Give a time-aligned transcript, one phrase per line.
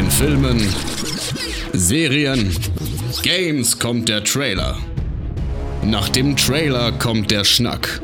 [0.00, 0.66] In Filmen,
[1.74, 2.56] Serien,
[3.22, 4.78] Games kommt der Trailer.
[5.82, 8.00] Nach dem Trailer kommt der Schnack.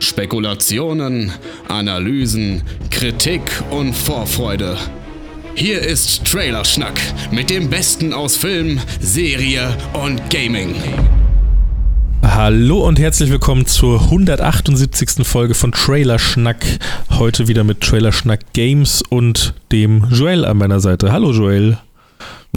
[0.00, 1.32] Spekulationen,
[1.66, 3.40] Analysen, Kritik
[3.70, 4.76] und Vorfreude.
[5.54, 10.74] Hier ist Trailerschnack mit dem Besten aus Film, Serie und Gaming.
[12.34, 15.24] Hallo und herzlich willkommen zur 178.
[15.24, 16.66] Folge von Trailer Schnack.
[17.10, 21.12] Heute wieder mit Trailer Schnack Games und dem Joel an meiner Seite.
[21.12, 21.78] Hallo Joel.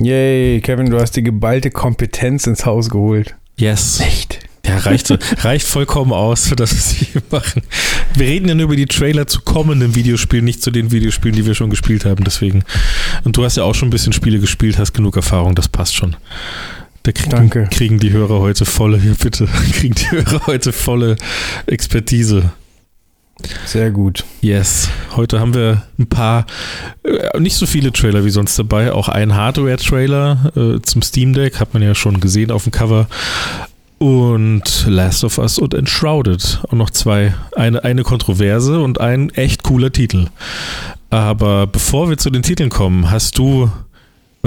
[0.01, 3.35] Yay, Kevin, du hast die geballte Kompetenz ins Haus geholt.
[3.55, 3.99] Yes.
[3.99, 4.39] Echt?
[4.65, 7.61] Ja, reicht, reicht vollkommen aus, für das, was wir hier machen.
[8.15, 11.45] Wir reden ja nur über die Trailer zu kommenden Videospielen, nicht zu den Videospielen, die
[11.45, 12.63] wir schon gespielt haben, deswegen.
[13.23, 15.95] Und du hast ja auch schon ein bisschen Spiele gespielt, hast genug Erfahrung, das passt
[15.95, 16.15] schon.
[17.07, 17.69] Da kriegen, Danke.
[17.71, 21.15] kriegen die Hörer heute volle, hier bitte, kriegen die Hörer heute volle
[21.65, 22.51] Expertise.
[23.65, 24.25] Sehr gut.
[24.41, 24.89] Yes.
[25.15, 26.45] Heute haben wir ein paar,
[27.03, 31.61] äh, nicht so viele Trailer wie sonst dabei, auch ein Hardware-Trailer äh, zum Steam Deck,
[31.61, 33.07] hat man ja schon gesehen auf dem Cover.
[33.97, 36.59] Und Last of Us und Enshrouded.
[36.67, 37.35] Und noch zwei.
[37.55, 40.27] Eine, eine Kontroverse und ein echt cooler Titel.
[41.09, 43.71] Aber bevor wir zu den Titeln kommen, hast du.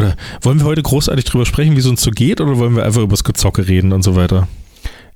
[0.01, 2.85] Oder wollen wir heute großartig drüber sprechen, wie es uns so geht, oder wollen wir
[2.85, 4.49] einfach über das Gezocke reden und so weiter?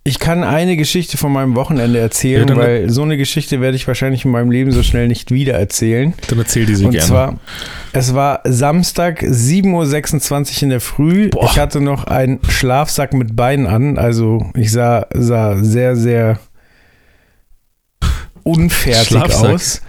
[0.06, 3.88] Ich kann eine Geschichte von meinem Wochenende erzählen, Ja, weil so eine Geschichte werde ich
[3.88, 6.12] wahrscheinlich in meinem Leben so schnell nicht wieder erzählen.
[6.28, 7.06] Dann erzähl die sie Und gerne.
[7.06, 7.40] zwar,
[7.94, 11.30] es war Samstag, 7.26 Uhr in der Früh.
[11.30, 11.46] Boah.
[11.50, 13.96] Ich hatte noch einen Schlafsack mit Beinen an.
[13.96, 16.38] Also ich sah, sah sehr, sehr
[18.44, 19.82] unfertig aus.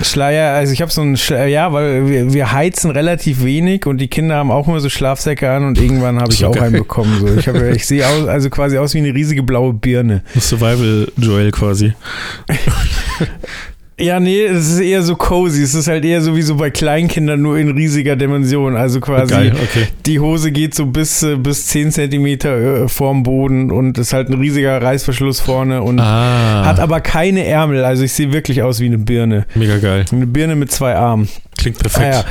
[0.00, 3.98] Schleier, also ich habe so einen, Schleier, ja, weil wir, wir heizen relativ wenig und
[3.98, 6.64] die Kinder haben auch immer so Schlafsäcke an und irgendwann habe ich auch geil.
[6.64, 7.20] einen bekommen.
[7.20, 7.34] So.
[7.34, 10.22] Ich, habe, ich sehe aus, also quasi aus wie eine riesige blaue Birne.
[10.36, 11.92] Survival Joel quasi.
[14.02, 15.62] Ja, nee, es ist eher so cozy.
[15.62, 18.76] Es ist halt eher so wie so bei Kleinkindern, nur in riesiger Dimension.
[18.76, 19.86] Also quasi Geil, okay.
[20.06, 24.28] die Hose geht so bis, äh, bis 10 Zentimeter äh, vorm Boden und ist halt
[24.28, 27.84] ein riesiger Reißverschluss vorne und Ah, hat aber keine Ärmel.
[27.84, 29.46] Also ich sehe wirklich aus wie eine Birne.
[29.54, 30.04] mega geil.
[30.10, 31.28] Eine Birne mit zwei Armen.
[31.56, 32.14] Klingt perfekt.
[32.14, 32.24] Ah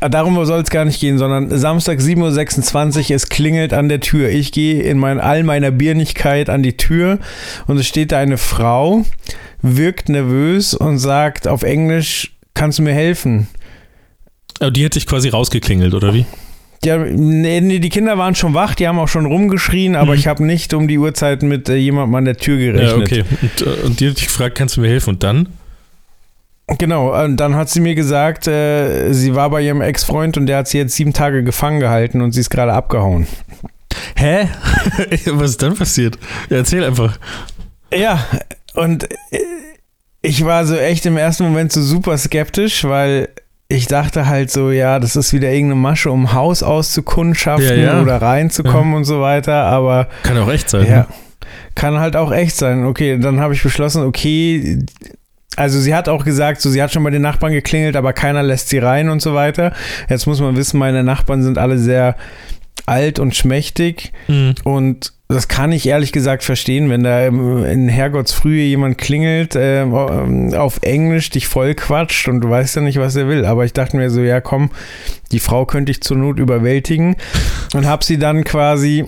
[0.00, 4.00] ja, darum soll es gar nicht gehen, sondern Samstag 7.26 Uhr, es klingelt an der
[4.00, 4.30] Tür.
[4.30, 7.18] Ich gehe in mein, all meiner Birnigkeit an die Tür
[7.66, 9.04] und es steht da eine Frau,
[9.62, 13.48] wirkt nervös und sagt auf Englisch, kannst du mir helfen?
[14.58, 16.26] Aber die hätte ich quasi rausgeklingelt, oder wie?
[16.84, 20.18] Ja, nee, nee, die Kinder waren schon wach, die haben auch schon rumgeschrien, aber Mhm.
[20.18, 23.10] ich habe nicht um die Uhrzeit mit äh, jemandem an der Tür gerechnet.
[23.10, 23.24] Ja, okay.
[23.42, 25.10] Und, äh, und die hat dich gefragt, kannst du mir helfen?
[25.10, 25.48] Und dann?
[26.78, 30.58] Genau, und dann hat sie mir gesagt, äh, sie war bei ihrem Ex-Freund und der
[30.58, 33.26] hat sie jetzt sieben Tage gefangen gehalten und sie ist gerade abgehauen.
[34.16, 34.48] Hä?
[35.26, 36.16] Was ist dann passiert?
[36.48, 37.18] Ja, erzähl einfach.
[37.92, 38.24] Ja,
[38.74, 39.38] und äh,
[40.22, 43.28] ich war so echt im ersten Moment so super skeptisch, weil
[43.68, 48.02] ich dachte halt so, ja, das ist wieder irgendeine Masche, um Haus auszukundschaften Ja, ja.
[48.02, 50.86] oder reinzukommen und so weiter, aber Kann ja auch echt sein.
[50.86, 51.06] ja, ne?
[51.74, 52.84] kann halt auch echt sein.
[52.84, 54.84] Okay, dann habe ich beschlossen, okay,
[55.56, 58.42] also sie hat auch gesagt, so sie hat schon bei den Nachbarn geklingelt, aber keiner
[58.42, 59.72] lässt sie rein und so weiter.
[60.08, 62.16] Jetzt muss man wissen, meine Nachbarn sind alle sehr
[62.86, 64.54] alt und schmächtig Mhm.
[64.64, 70.78] und das kann ich ehrlich gesagt verstehen, wenn da in Herrgottsfrühe jemand klingelt, äh, auf
[70.82, 73.44] Englisch dich voll quatscht und du weißt ja nicht, was er will.
[73.44, 74.70] Aber ich dachte mir so, ja komm,
[75.32, 77.16] die Frau könnte ich zur Not überwältigen
[77.74, 79.04] und habe sie dann quasi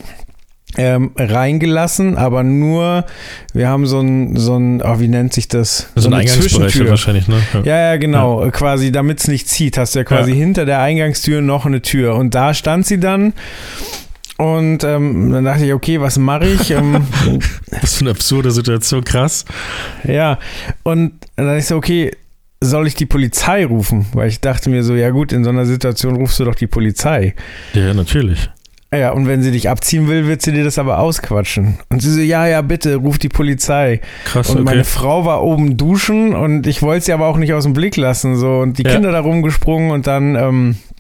[0.79, 3.05] ähm, reingelassen, aber nur,
[3.53, 5.89] wir haben so ein, so ein, oh, wie nennt sich das?
[5.97, 7.43] So ein eine Eingangsbereich ja wahrscheinlich, ne?
[7.53, 7.61] Ja.
[7.63, 8.49] Ja, ja, genau.
[8.51, 10.37] Quasi, damit es nicht zieht, hast du ja quasi Ja.
[10.37, 12.15] hinter der Eingangstür noch eine Tür.
[12.15, 13.35] Und da stand sie dann.
[14.43, 16.71] Und ähm, dann dachte ich, okay, was mache ich?
[16.73, 17.07] ähm,
[17.81, 19.45] Was für eine absurde Situation, krass.
[20.05, 20.39] ja.
[20.83, 22.11] Und dann dachte ich so, okay,
[22.61, 24.07] soll ich die Polizei rufen?
[24.15, 26.67] Weil ich dachte mir so, ja gut, in so einer Situation rufst du doch die
[26.67, 27.35] Polizei.
[27.73, 28.51] Ja, natürlich.
[28.95, 31.79] Ja, und wenn sie dich abziehen will, wird sie dir das aber ausquatschen.
[31.89, 34.01] Und sie so, ja, ja, bitte, ruf die Polizei.
[34.27, 34.65] Krass, Und okay.
[34.65, 37.97] meine Frau war oben duschen und ich wollte sie aber auch nicht aus dem Blick
[37.97, 38.37] lassen.
[38.37, 38.59] So.
[38.59, 38.91] Und die Ja.
[38.93, 40.92] Kinder da rumgesprungen und dann, ähm, äh,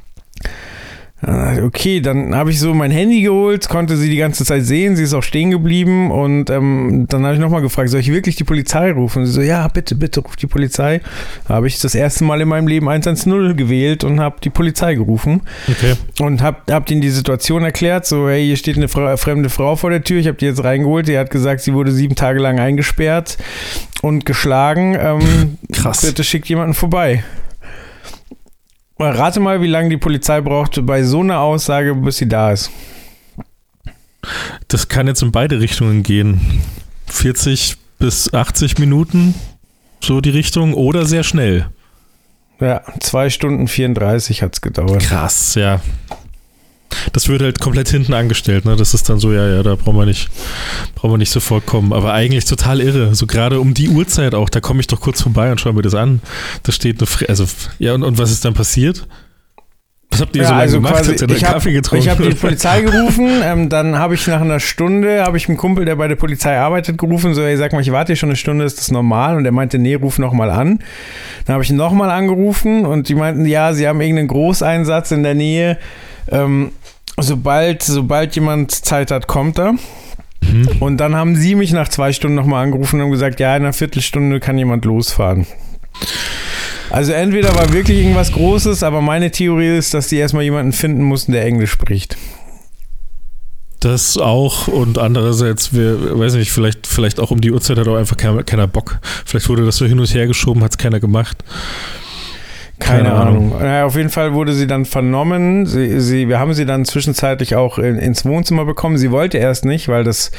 [1.24, 5.04] okay, dann habe ich so mein Handy geholt, konnte sie die ganze Zeit sehen, sie
[5.04, 8.44] ist auch stehen geblieben und ähm, dann habe ich nochmal gefragt, soll ich wirklich die
[8.44, 9.20] Polizei rufen?
[9.20, 11.00] Und sie so, ja, bitte, bitte, ruf die Polizei.
[11.46, 14.94] Da habe ich das erste Mal in meinem Leben 110 gewählt und habe die Polizei
[14.94, 15.94] gerufen okay.
[16.18, 19.76] und hab, hab ihnen die Situation erklärt, so, hey, hier steht eine Fra fremde Frau
[19.76, 22.40] vor der Tür, ich habe die jetzt reingeholt, die hat gesagt, sie wurde sieben Tage
[22.40, 23.38] lang eingesperrt
[24.00, 26.04] und geschlagen, ähm, Krass.
[26.04, 27.22] bitte schickt jemanden vorbei.
[29.10, 32.70] Rate mal, wie lange die Polizei braucht bei so einer Aussage, bis sie da ist.
[34.68, 36.62] Das kann jetzt in beide Richtungen gehen.
[37.06, 39.34] 40 bis 80 Minuten,
[40.00, 41.68] so die Richtung, oder sehr schnell.
[42.60, 45.02] Ja, zwei Stunden 34 hat es gedauert.
[45.02, 45.80] Krass, ja.
[47.12, 48.76] Das wird halt komplett hinten angestellt, ne?
[48.76, 50.28] Das ist dann so, ja, ja, da brauchen wir nicht,
[50.94, 51.92] brauchen wir nicht sofort kommen.
[51.92, 53.14] Aber eigentlich total irre.
[53.14, 55.82] So gerade um die Uhrzeit auch, da komme ich doch kurz vorbei und schaue mir
[55.82, 56.20] das an.
[56.62, 57.46] Da steht eine, Fre also,
[57.78, 59.06] ja, und, und was ist dann passiert?
[60.12, 60.94] Was habt ihr Ja, so lange also gemacht?
[60.94, 62.10] quasi, ich habe Kaffee getrunken?
[62.10, 62.34] hab die oder?
[62.40, 66.06] Polizei gerufen, ähm, dann habe ich nach einer Stunde, habe ich einen Kumpel, der bei
[66.06, 68.78] der Polizei arbeitet, gerufen, so, ey, sag mal, ich warte hier schon eine Stunde, ist
[68.78, 69.38] das normal?
[69.38, 70.80] Und er meinte, nee, ruf noch mal an.
[71.46, 75.34] Dann habe ich nochmal angerufen und die meinten, ja, sie haben irgendeinen Großeinsatz in der
[75.34, 75.78] Nähe.
[76.30, 76.72] Ähm,
[77.18, 79.74] sobald, sobald jemand Zeit hat, kommt er.
[80.42, 80.68] Mhm.
[80.80, 83.62] Und dann haben sie mich nach zwei Stunden nochmal angerufen und haben gesagt, ja, in
[83.62, 85.46] einer Viertelstunde kann jemand losfahren.
[86.90, 91.02] Also entweder war wirklich irgendwas Großes, aber meine Theorie ist, dass die erstmal jemanden finden
[91.02, 92.16] mussten, der Englisch spricht.
[93.80, 97.96] Das auch und andererseits, wir, weiß nicht, vielleicht, vielleicht auch um die Uhrzeit hat auch
[97.96, 98.98] einfach keiner, keiner Bock.
[99.24, 101.42] Vielleicht wurde das so hin und her geschoben, hat es keiner gemacht.
[102.82, 103.52] Keine, Keine Ahnung.
[103.58, 105.66] Naja, auf jeden Fall wurde sie dann vernommen.
[105.66, 108.98] Sie, sie, wir haben sie dann zwischenzeitlich auch in, ins Wohnzimmer bekommen.
[108.98, 110.30] Sie wollte erst nicht, weil das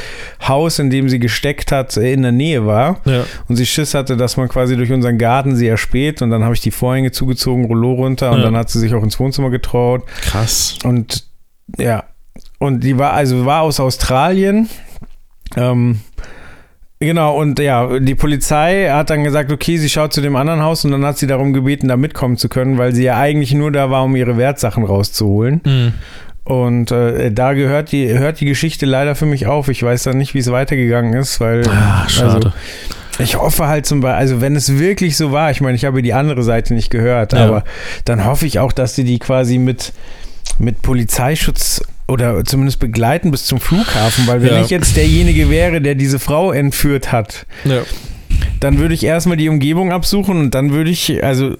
[0.45, 2.99] Haus, in dem sie gesteckt hat, in der Nähe war.
[3.05, 3.23] Ja.
[3.47, 6.21] Und sie Schiss hatte, dass man quasi durch unseren Garten sie erspäht.
[6.21, 8.31] Und dann habe ich die Vorhänge zugezogen, Rollo runter.
[8.31, 8.43] Und Ja.
[8.43, 10.03] dann hat sie sich auch ins Wohnzimmer getraut.
[10.21, 10.77] Krass.
[10.83, 11.23] Und
[11.77, 12.03] ja,
[12.59, 14.69] und die war, also war aus Australien.
[15.55, 15.99] Ähm,
[17.03, 20.83] genau, und ja, die Polizei hat dann gesagt, okay, sie schaut zu dem anderen Haus
[20.85, 23.71] und dann hat sie darum gebeten, da mitkommen zu können, weil sie ja eigentlich nur
[23.71, 25.61] da war, um ihre Wertsachen rauszuholen.
[25.65, 25.93] Mhm.
[26.45, 29.69] Und äh, da gehört die, hört die Geschichte leider für mich auf.
[29.69, 32.47] Ich weiß dann nicht, wie es weitergegangen ist, weil Ah, schade.
[32.47, 32.51] Also,
[33.19, 36.01] ich hoffe halt zum Beispiel, also wenn es wirklich so war, ich meine, ich habe
[36.01, 37.45] die andere Seite nicht gehört, Ja.
[37.45, 37.63] aber
[38.05, 39.93] dann hoffe ich auch, dass sie die quasi mit,
[40.57, 44.61] mit Polizeischutz oder zumindest begleiten bis zum Flughafen, weil wenn Ja.
[44.61, 47.81] ich jetzt derjenige wäre, der diese Frau entführt hat, ja.
[48.59, 51.55] dann würde ich erstmal die Umgebung absuchen und dann würde ich, also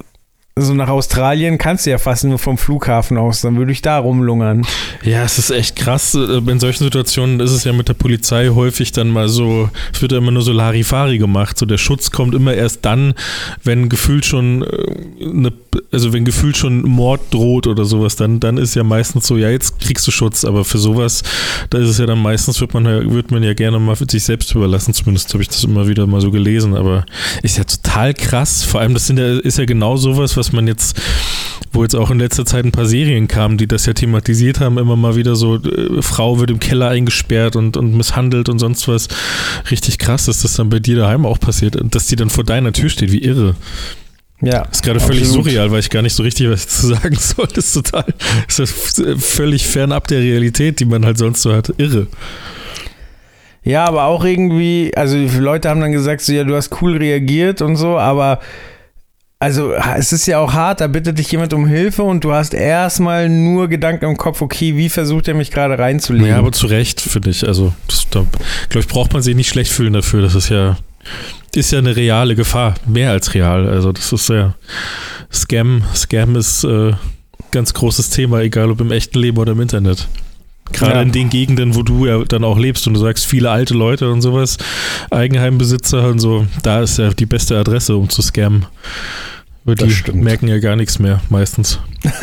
[0.56, 3.98] so nach Australien kannst du ja fast nur vom Flughafen aus, dann würde ich da
[3.98, 4.68] rumlungern.
[5.01, 6.13] Ja, es ist echt krass.
[6.13, 10.04] Äh, In solchen Situationen ist es ja mit der Polizei häufig dann mal so, es
[10.04, 11.57] wird ja immer nur so Larifari gemacht.
[11.57, 13.16] So der Schutz kommt immer erst dann,
[13.63, 15.54] wenn gefühlt schon äh, eine,
[15.92, 19.50] also wenn gefühlt schon Mord droht oder sowas, dann, dann ist ja meistens so, ja,
[19.50, 20.46] jetzt kriegst du Schutz.
[20.46, 21.24] Aber für sowas,
[21.70, 24.06] da ist es ja dann meistens, wird man ja, wird man ja gerne mal für
[24.10, 24.94] sich selbst überlassen.
[24.94, 26.75] Zumindest habe ich das immer wieder mal so gelesen.
[26.75, 27.06] Aber
[27.42, 28.64] ist ja total krass.
[28.64, 31.00] Vor allem, das sind ja, ist ja genau sowas, was man jetzt
[31.74, 34.78] wo jetzt auch in letzter Zeit ein paar Serien kamen, die das ja thematisiert haben,
[34.78, 38.88] immer mal wieder so, äh, Frau wird im Keller eingesperrt und, und misshandelt und sonst
[38.88, 39.08] was.
[39.72, 42.72] Richtig krass, dass das dann bei dir daheim auch passiert dass die dann vor deiner
[42.72, 43.56] Tür steht, wie irre.
[44.44, 44.63] Ja.
[44.72, 45.45] ist gerade völlig Absolut.
[45.45, 47.48] surreal, weil ich gar nicht so richtig was zu sagen soll.
[47.48, 48.06] Das ist total,
[48.48, 51.74] das ist völlig fernab der Realität, die man halt sonst so hat.
[51.78, 52.07] Irre.
[53.63, 56.98] Ja, aber auch irgendwie, also die Leute haben dann gesagt, so, ja, du hast cool
[56.98, 58.42] reagiert und so, aber
[59.40, 62.54] also es ist ja auch hart, da bittet dich jemand um Hilfe und du hast
[62.54, 66.30] erstmal nur Gedanken im Kopf, okay, wie versucht er mich gerade reinzulegen?
[66.30, 67.46] Ja, aber zu Recht, finde ich.
[67.46, 68.25] Also, das, da,
[68.69, 70.22] glaube ich, braucht man sich nicht schlecht fühlen dafür.
[70.22, 70.78] Das ist ja,
[71.56, 72.76] ist ja eine reale Gefahr.
[72.88, 73.68] Mehr als real.
[73.68, 74.56] Also, das ist ja
[75.32, 75.84] Scam.
[75.96, 76.94] Scam ist äh,
[77.52, 80.08] ganz großes Thema, egal ob im echten Leben oder im Internet.
[80.72, 81.02] Gerade Ja.
[81.02, 84.10] in den Gegenden, wo du ja dann auch lebst und du sagst, viele alte Leute
[84.12, 84.58] und sowas,
[85.12, 88.66] Eigenheimbesitzer und so, da ist ja die beste Adresse, um zu scammen.
[89.66, 91.80] Die merken ja gar nichts mehr, meistens.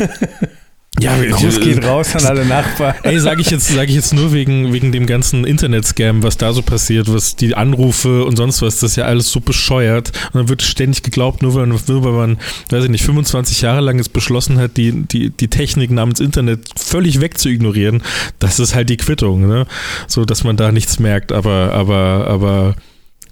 [0.99, 2.95] ja, Gruß geht raus an alle Nachbarn.
[3.03, 6.51] Ey, sage ich jetzt, sage ich jetzt nur wegen, wegen dem ganzen Internet-Scam, was da
[6.51, 10.11] so passiert, was die Anrufe und sonst was, das ist ja alles so bescheuert.
[10.33, 12.37] Und dann wird ständig geglaubt, nur weil, nur weil man,
[12.69, 16.67] weiß ich nicht, 25 Jahre lang jetzt beschlossen hat, die, die, die Technik namens Internet
[16.77, 18.03] völlig wegzuignorieren.
[18.39, 19.67] Das ist halt die Quittung, ne?
[20.07, 22.75] So, dass man da nichts merkt, aber, aber, aber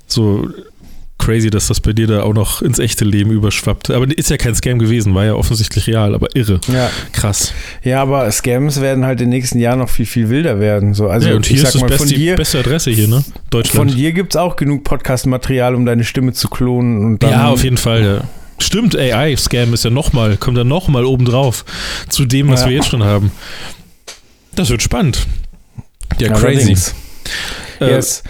[0.08, 0.48] so
[1.20, 3.92] crazy, dass das bei dir da auch noch ins echte Leben überschwappt.
[3.92, 6.60] Aber ist ja kein Scam gewesen, war ja offensichtlich real, aber irre.
[6.74, 6.90] Ja.
[7.14, 7.54] Krass.
[7.84, 10.94] ja, aber Scams werden halt in den nächsten Jahren noch viel, viel wilder werden.
[10.96, 12.90] So, also ja, und hier ich ist das mal, best, von die dir, beste Adresse
[12.90, 13.22] hier, ne?
[13.22, 13.94] von Deutschland.
[13.96, 17.06] dir gibt es auch genug Podcast-Material, um deine Stimme zu klonen.
[17.06, 18.22] Und dann, ja, auf jeden Fall, ja.
[18.62, 21.64] Stimmt, AI-Scam ist ja nochmal, kommt dann nochmal oben drauf
[22.10, 22.70] zu dem, was Ja.
[22.70, 23.32] wir jetzt schon haben.
[24.56, 25.28] Das wird spannend.
[26.20, 26.46] Ja, crazy.
[26.58, 26.96] Allerdings.
[27.80, 28.24] Äh, Yes.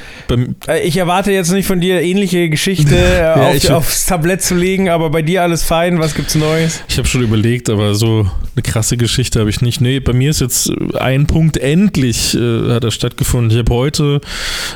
[0.68, 4.56] Äh, Ich erwarte jetzt nicht von dir ähnliche Geschichte äh, Ja, auf, aufs Tablett zu
[4.56, 6.00] legen, aber bei dir alles fein.
[6.00, 6.84] Was gibt's Neues?
[6.88, 9.82] ich habe schon überlegt, aber so eine krasse Geschichte habe ich nicht.
[9.82, 13.52] Nee, bei mir ist jetzt ein Punkt endlich äh, hat er stattgefunden.
[13.52, 14.22] Ich habe heute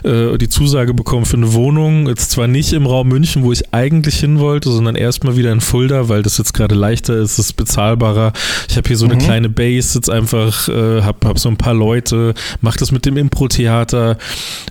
[0.03, 2.07] äh, die Zusage bekommen für eine Wohnung.
[2.07, 5.61] Jetzt zwar nicht im Raum München, wo ich eigentlich hin wollte, sondern erstmal wieder in
[5.61, 8.33] Fulda, weil das jetzt gerade leichter ist, es ist bezahlbarer.
[8.69, 9.19] Ich habe hier so eine Mhm.
[9.19, 13.17] kleine Base, jetzt einfach, äh, habe hab so ein paar Leute, mache das mit dem
[13.17, 14.17] Impro-Theater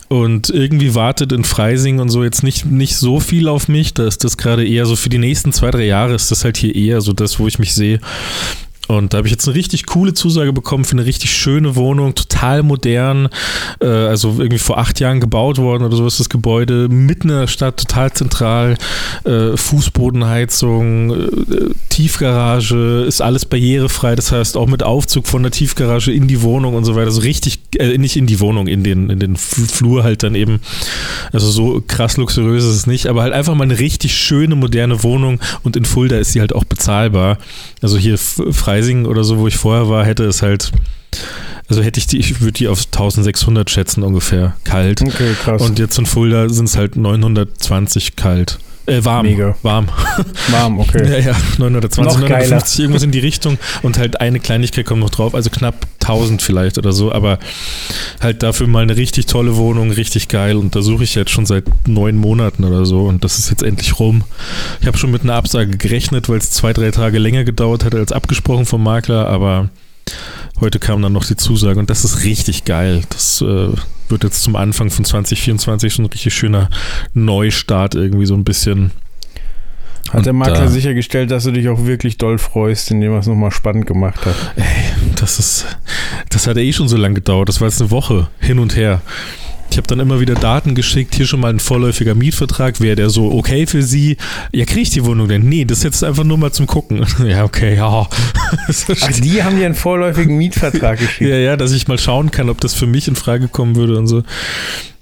[0.08, 3.94] Und irgendwie wartet in Freising und so jetzt nicht, nicht so viel auf mich.
[3.94, 6.56] Da ist das gerade eher so für die nächsten zwei, drei Jahre ist das halt
[6.56, 8.00] hier eher so das, wo ich mich sehe.
[8.98, 12.14] Und da habe ich jetzt eine richtig coole Zusage bekommen für eine richtig schöne Wohnung,
[12.14, 13.28] total modern,
[13.80, 17.36] äh, also irgendwie vor acht Jahren gebaut worden oder so ist das Gebäude, mitten in
[17.36, 18.76] der Stadt, total zentral,
[19.24, 26.12] äh, Fußbodenheizung, äh, Tiefgarage, ist alles barrierefrei, das heißt auch mit Aufzug von der Tiefgarage
[26.12, 29.10] in die Wohnung und so weiter, so richtig, äh, nicht in die Wohnung, in den,
[29.10, 30.60] in den Flur halt dann eben,
[31.32, 35.02] also so krass luxuriös ist es nicht, aber halt einfach mal eine richtig schöne, moderne
[35.02, 37.38] Wohnung und in Fulda ist sie halt auch bezahlbar.
[37.80, 40.72] Also hier frei Freising oder so, wo ich vorher war, hätte es halt,
[41.68, 45.02] also hätte ich die, ich würde die auf 1600 schätzen ungefähr, kalt.
[45.02, 45.62] Okay, krass.
[45.62, 48.58] Und jetzt in Fulda sind es halt 920 kalt.
[48.86, 49.26] Äh, warm.
[49.26, 49.56] Mega.
[49.62, 49.88] Warm.
[50.48, 51.04] Warm, okay.
[51.10, 52.84] ja, ja, 920, noch 950, geiler.
[52.84, 56.78] irgendwas in die Richtung und halt eine Kleinigkeit kommt noch drauf, also knapp 1000 vielleicht
[56.78, 57.38] oder so, aber
[58.20, 61.46] halt dafür mal eine richtig tolle Wohnung, richtig geil und da suche ich jetzt schon
[61.46, 64.24] seit neun Monaten oder so und das ist jetzt endlich rum.
[64.80, 67.94] Ich habe schon mit einer Absage gerechnet, weil es zwei, drei Tage länger gedauert hat
[67.94, 69.70] als abgesprochen vom Makler, aber
[70.62, 73.02] heute kam dann noch die Zusage und das ist richtig geil.
[73.10, 73.68] Das äh,
[74.08, 76.70] wird jetzt zum Anfang von 2024 schon ein richtig schöner
[77.14, 78.92] Neustart irgendwie so ein bisschen.
[80.10, 83.50] Hat der Makler sichergestellt, dass du dich auch wirklich doll freust, indem er es nochmal
[83.50, 84.34] spannend gemacht hat?
[84.56, 84.64] Ey,
[85.16, 85.66] das ist,
[86.28, 87.48] das hat eh schon so lange gedauert.
[87.48, 89.00] Das war jetzt eine Woche hin und her.
[89.72, 93.08] Ich habe dann immer wieder Daten geschickt, hier schon mal ein vorläufiger Mietvertrag, wäre der
[93.08, 94.18] so okay für Sie?
[94.52, 95.48] Ja, kriege ich die Wohnung denn?
[95.48, 97.06] Nee, das ist jetzt einfach nur mal zum Gucken.
[97.26, 97.88] ja, okay, ja.
[98.50, 101.22] Ach, die haben dir einen vorläufigen Mietvertrag geschickt?
[101.22, 103.96] ja, ja, dass ich mal schauen kann, ob das für mich in Frage kommen würde
[103.96, 104.24] und so.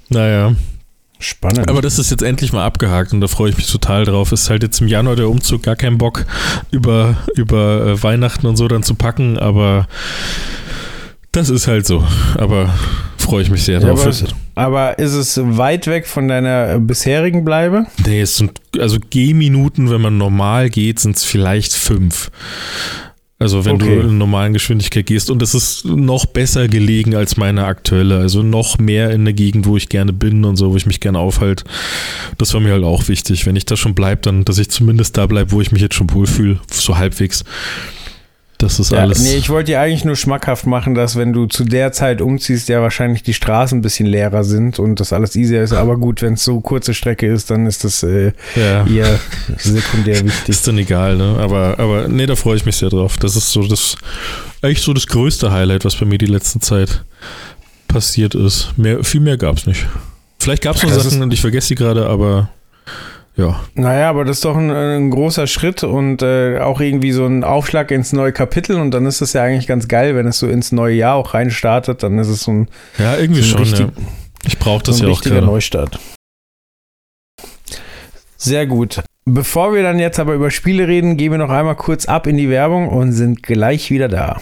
[0.08, 0.54] Naja.
[1.18, 1.68] Spannend.
[1.68, 4.30] Aber das ist jetzt endlich mal abgehakt und da freue ich mich total drauf.
[4.30, 6.26] Ist halt jetzt im Januar der Umzug gar kein Bock
[6.70, 9.88] über, über äh, Weihnachten und so dann zu packen, aber
[11.32, 12.04] das ist halt so.
[12.36, 12.74] Aber
[13.18, 14.04] freue ich mich sehr drauf.
[14.04, 17.86] Ja, aber, aber, ist es weit weg von deiner bisherigen Bleibe?
[18.04, 22.30] Nee, es sind, also Gehminuten, wenn man normal geht, sind es vielleicht fünf.
[23.40, 24.02] Also wenn okay.
[24.02, 28.42] du in normalen Geschwindigkeit gehst und es ist noch besser gelegen als meine aktuelle, also
[28.42, 31.18] noch mehr in der Gegend, wo ich gerne bin und so, wo ich mich gerne
[31.18, 31.64] aufhalte.
[32.36, 33.46] Das war mir halt auch wichtig.
[33.46, 35.94] Wenn ich da schon bleibe, dann, dass ich zumindest da bleibe, wo ich mich jetzt
[35.94, 37.44] schon wohlfühle, so halbwegs.
[38.60, 39.22] Das ist ja, alles.
[39.22, 42.68] Nee, ich wollte dir eigentlich nur schmackhaft machen, dass wenn du zu der Zeit umziehst,
[42.68, 45.72] ja wahrscheinlich die Straßen ein bisschen leerer sind und das alles easier ist.
[45.72, 48.86] Aber gut, wenn es so kurze Strecke ist, dann ist das äh, ja.
[48.86, 49.18] eher
[49.56, 50.48] sekundär wichtig.
[50.48, 51.36] Ist dann egal, ne?
[51.40, 53.16] Aber, aber nee, da freue ich mich sehr drauf.
[53.16, 53.96] Das ist so das,
[54.60, 57.02] eigentlich so das größte Highlight, was bei mir die letzte Zeit
[57.88, 58.76] passiert ist.
[58.76, 59.86] Mehr, viel mehr gab es nicht.
[60.38, 62.50] Vielleicht gab es noch Sachen und ich vergesse sie gerade, aber
[63.40, 63.60] ja.
[63.74, 67.42] Naja, aber das ist doch ein, ein großer Schritt und äh, auch irgendwie so ein
[67.42, 70.46] Aufschlag ins neue Kapitel und dann ist es ja eigentlich ganz geil, wenn es so
[70.46, 72.68] ins neue Jahr auch reinstartet, dann ist es so ein.
[72.98, 73.86] Ja, irgendwie so ein schon.
[73.86, 74.10] Richtig, ja.
[74.46, 75.98] Ich brauche das so ja auch richtiger Neustart.
[78.36, 79.02] Sehr gut.
[79.26, 82.36] Bevor wir dann jetzt aber über Spiele reden, gehen wir noch einmal kurz ab in
[82.36, 84.40] die Werbung und sind gleich wieder da.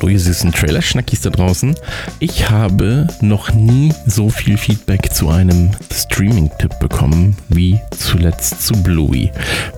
[0.00, 1.74] Hallo, ihr süßen Trailer-Schnackis da draußen.
[2.20, 9.30] Ich habe noch nie so viel Feedback zu einem Streaming-Tipp bekommen wie zuletzt zu Bluey.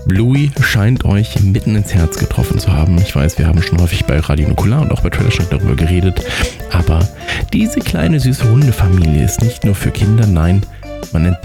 [0.06, 2.98] Bluey scheint euch mitten ins Herz getroffen zu haben.
[2.98, 6.24] Ich weiß, wir haben schon häufig bei Radio Nukular und auch bei Trailer-Schnack darüber geredet.
[6.70, 7.00] Aber
[7.52, 10.62] diese kleine süße Hundefamilie ist nicht nur für Kinder, nein,
[11.12, 11.37] man,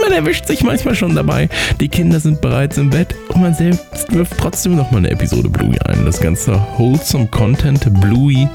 [0.00, 1.48] man, erwischt sich manchmal schon dabei.
[1.80, 5.48] Die Kinder sind bereits im Bett und man selbst wirft trotzdem noch mal eine Episode
[5.48, 6.04] Bluey ein.
[6.04, 8.48] Das ganze Wholesome Content Bluey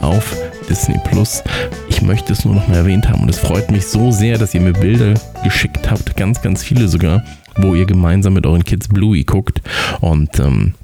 [0.00, 0.36] auf
[0.68, 1.42] Disney Plus.
[1.88, 4.54] Ich möchte es nur noch mal erwähnt haben und es freut mich so sehr, dass
[4.54, 7.22] ihr mir Bilder geschickt habt, ganz, ganz viele sogar,
[7.56, 9.60] wo ihr gemeinsam mit euren Kids Bluey guckt
[10.00, 10.74] und ähm,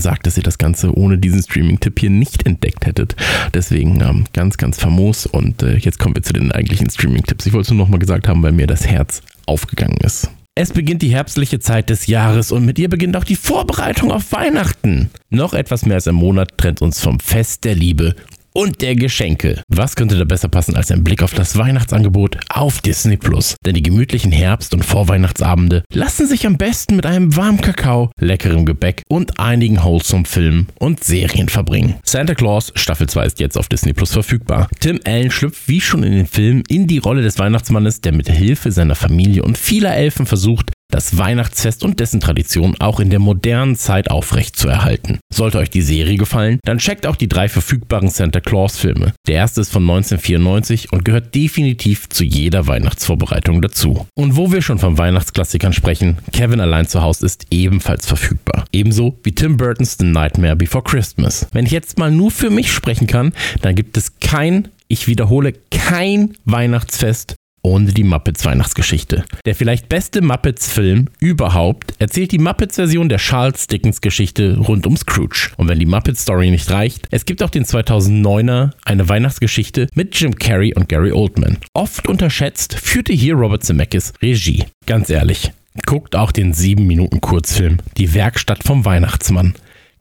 [0.00, 3.16] sagt, dass ihr das Ganze ohne diesen Streaming-Tipp hier nicht entdeckt hättet.
[3.54, 5.26] Deswegen ähm, ganz, ganz famos.
[5.26, 7.46] Und äh, jetzt kommen wir zu den eigentlichen Streaming-Tipps.
[7.46, 10.30] Ich wollte es nur nochmal gesagt haben, weil mir das Herz aufgegangen ist.
[10.58, 14.32] Es beginnt die herbstliche Zeit des Jahres und mit ihr beginnt auch die Vorbereitung auf
[14.32, 15.10] Weihnachten.
[15.28, 18.14] Noch etwas mehr als ein Monat trennt uns vom Fest der Liebe
[18.56, 19.62] und der Geschenke.
[19.68, 23.54] Was könnte da besser passen als ein Blick auf das Weihnachtsangebot auf Disney Plus?
[23.66, 28.64] Denn die gemütlichen Herbst- und Vorweihnachtsabende lassen sich am besten mit einem warmen Kakao, leckerem
[28.64, 31.96] Gebäck und einigen wholesome Filmen und Serien verbringen.
[32.02, 34.70] Santa Claus Staffel 2 ist jetzt auf Disney Plus verfügbar.
[34.80, 38.30] Tim Allen schlüpft wie schon in den Filmen in die Rolle des Weihnachtsmannes, der mit
[38.30, 43.18] Hilfe seiner Familie und vieler Elfen versucht, das Weihnachtsfest und dessen Tradition auch in der
[43.18, 45.18] modernen Zeit aufrecht zu erhalten.
[45.32, 49.12] Sollte euch die Serie gefallen, dann checkt auch die drei verfügbaren Santa Claus Filme.
[49.26, 54.06] Der erste ist von 1994 und gehört definitiv zu jeder Weihnachtsvorbereitung dazu.
[54.14, 58.64] Und wo wir schon von Weihnachtsklassikern sprechen, Kevin allein zu Hause ist ebenfalls verfügbar.
[58.72, 61.46] Ebenso wie Tim Burton's The Nightmare Before Christmas.
[61.52, 65.52] Wenn ich jetzt mal nur für mich sprechen kann, dann gibt es kein ich wiederhole,
[65.70, 67.34] kein Weihnachtsfest
[67.66, 69.24] ohne die Muppets Weihnachtsgeschichte.
[69.44, 75.50] Der vielleicht beste Muppets-Film überhaupt erzählt die Muppets-Version der Charles Dickens-Geschichte rund um Scrooge.
[75.56, 80.36] Und wenn die Muppets-Story nicht reicht, es gibt auch den 2009er eine Weihnachtsgeschichte mit Jim
[80.36, 81.58] Carrey und Gary Oldman.
[81.74, 84.64] Oft unterschätzt führte hier Robert Zemeckis Regie.
[84.86, 85.50] Ganz ehrlich,
[85.86, 89.54] guckt auch den 7 Minuten Kurzfilm Die Werkstatt vom Weihnachtsmann.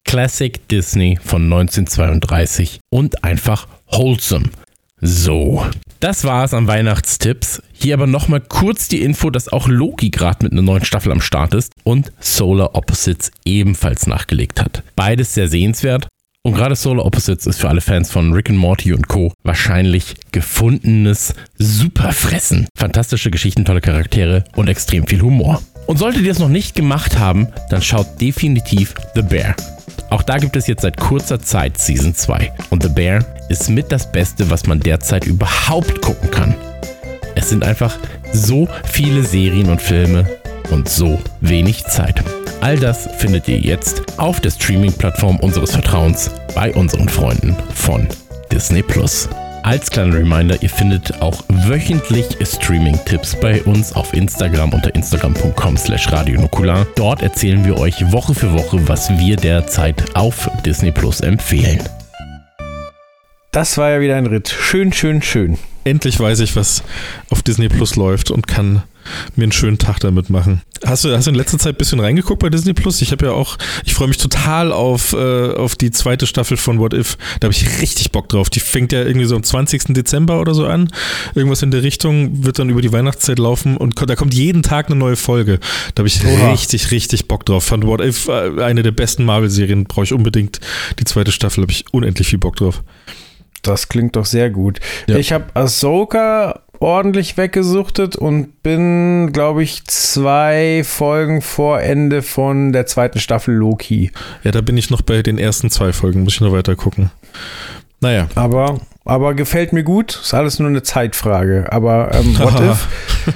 [0.04, 4.50] Classic Disney von 1932 und einfach wholesome.
[5.08, 5.64] So,
[6.00, 7.62] das war's an Weihnachtstipps.
[7.74, 11.22] Hier aber nochmal kurz die Info, dass auch Loki gerade mit einer neuen Staffel am
[11.22, 14.82] Start ist und Solar Opposites ebenfalls nachgelegt hat.
[14.96, 16.08] Beides sehr sehenswert.
[16.42, 19.32] Und gerade Solar Opposites ist für alle Fans von Rick and Morty und Co.
[19.44, 22.68] wahrscheinlich gefundenes Superfressen.
[22.76, 25.62] Fantastische Geschichten, tolle Charaktere und extrem viel Humor.
[25.86, 29.56] Und solltet ihr es noch nicht gemacht haben, dann schaut definitiv The Bear.
[30.10, 32.52] Auch da gibt es jetzt seit kurzer Zeit Season 2.
[32.70, 36.56] Und The Bear ist mit das Beste, was man derzeit überhaupt gucken kann.
[37.36, 37.98] Es sind einfach
[38.32, 40.26] so viele Serien und Filme
[40.72, 42.24] und so wenig Zeit.
[42.62, 48.08] All das findet ihr jetzt auf der Streaming-Plattform unseres Vertrauens bei unseren Freunden von
[48.52, 49.30] Disney Plus.
[49.66, 56.12] Als kleiner Reminder, ihr findet auch wöchentlich Streaming-Tipps bei uns auf Instagram unter instagram.com slash
[56.12, 56.86] radionukular.
[56.96, 61.82] Dort erzählen wir euch Woche für Woche, was wir derzeit auf Disney Plus empfehlen.
[63.50, 64.50] Das war ja wieder ein Ritt.
[64.50, 65.58] Schön, schön, schön.
[65.84, 66.84] Endlich weiß ich, was
[67.32, 68.84] auf Disney Plus läuft und kann
[69.36, 70.62] mir einen schönen Tag damit machen.
[70.86, 73.02] Hast du, hast du in letzter Zeit ein bisschen reingeguckt bei Disney Plus?
[73.02, 76.80] Ich habe ja auch, ich freue mich total auf, äh, auf die zweite Staffel von
[76.80, 77.18] What If.
[77.40, 78.50] Da habe ich richtig Bock drauf.
[78.50, 79.94] Die fängt ja irgendwie so am 20.
[79.94, 80.90] Dezember oder so an.
[81.34, 84.88] Irgendwas in der Richtung wird dann über die Weihnachtszeit laufen und da kommt jeden Tag
[84.88, 85.60] eine neue Folge.
[85.96, 86.52] Da habe ich Oha.
[86.52, 87.64] richtig, richtig Bock drauf.
[87.64, 89.86] Fand What If äh, eine der besten Marvel-Serien.
[89.86, 90.60] Brauche ich unbedingt
[91.00, 91.64] die zweite Staffel.
[91.64, 92.84] Habe ich unendlich viel Bock drauf.
[93.62, 94.80] Das klingt doch sehr gut.
[95.08, 95.18] Ja.
[95.18, 102.86] Ich habe Ahsoka ordentlich weggesuchtet und bin, glaube ich, zwei Folgen vor Ende von der
[102.86, 104.12] zweiten Staffel Loki.
[104.44, 107.12] Ja, da bin ich noch bei den ersten zwei Folgen, muss ich noch weiter gucken.
[108.02, 108.28] Naja.
[108.36, 111.66] Aber, aber gefällt mir gut, ist alles nur eine Zeitfrage.
[111.72, 112.88] Aber ähm, what if?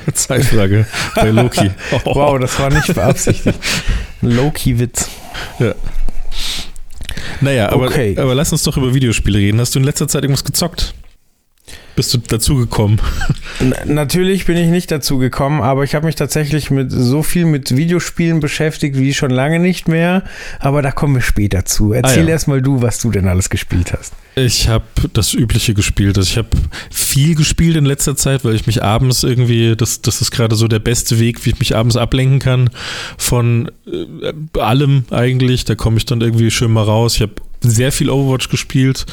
[0.13, 1.71] Zeitfrage bei Loki.
[1.91, 1.99] Oh.
[2.15, 3.57] Wow, das war nicht beabsichtigt.
[4.21, 5.09] Loki-Witz.
[5.59, 5.73] Ja.
[7.41, 8.15] Naja, aber, okay.
[8.17, 9.59] aber lass uns doch über Videospiele reden.
[9.59, 10.93] Hast du in letzter Zeit irgendwas gezockt?
[11.99, 13.01] Bist du dazu gekommen?
[13.85, 17.75] Natürlich bin ich nicht dazu gekommen, aber ich habe mich tatsächlich mit so viel mit
[17.75, 20.23] Videospielen beschäftigt wie schon lange nicht mehr.
[20.61, 21.91] Aber da kommen wir später zu.
[21.91, 22.29] Erzähl ah, ja.
[22.29, 24.13] erstmal du, was du denn alles gespielt hast.
[24.35, 26.17] Ich habe das Übliche gespielt.
[26.17, 26.47] Also ich habe
[26.89, 30.69] viel gespielt in letzter Zeit, weil ich mich abends irgendwie, das, das ist gerade so
[30.69, 32.69] der beste Weg, wie ich mich abends ablenken kann
[33.17, 35.65] von äh, allem eigentlich.
[35.65, 37.15] Da komme ich dann irgendwie schön mal raus.
[37.15, 39.05] Ich habe sehr viel Overwatch gespielt.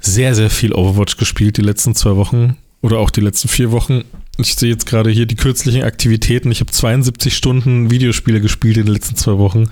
[0.00, 4.04] Sehr, sehr viel Overwatch gespielt die letzten zwei Wochen oder auch die letzten vier Wochen.
[4.38, 6.52] Ich sehe jetzt gerade hier die kürzlichen Aktivitäten.
[6.52, 9.68] Ich habe 72 Stunden Videospiele gespielt in den letzten zwei Wochen.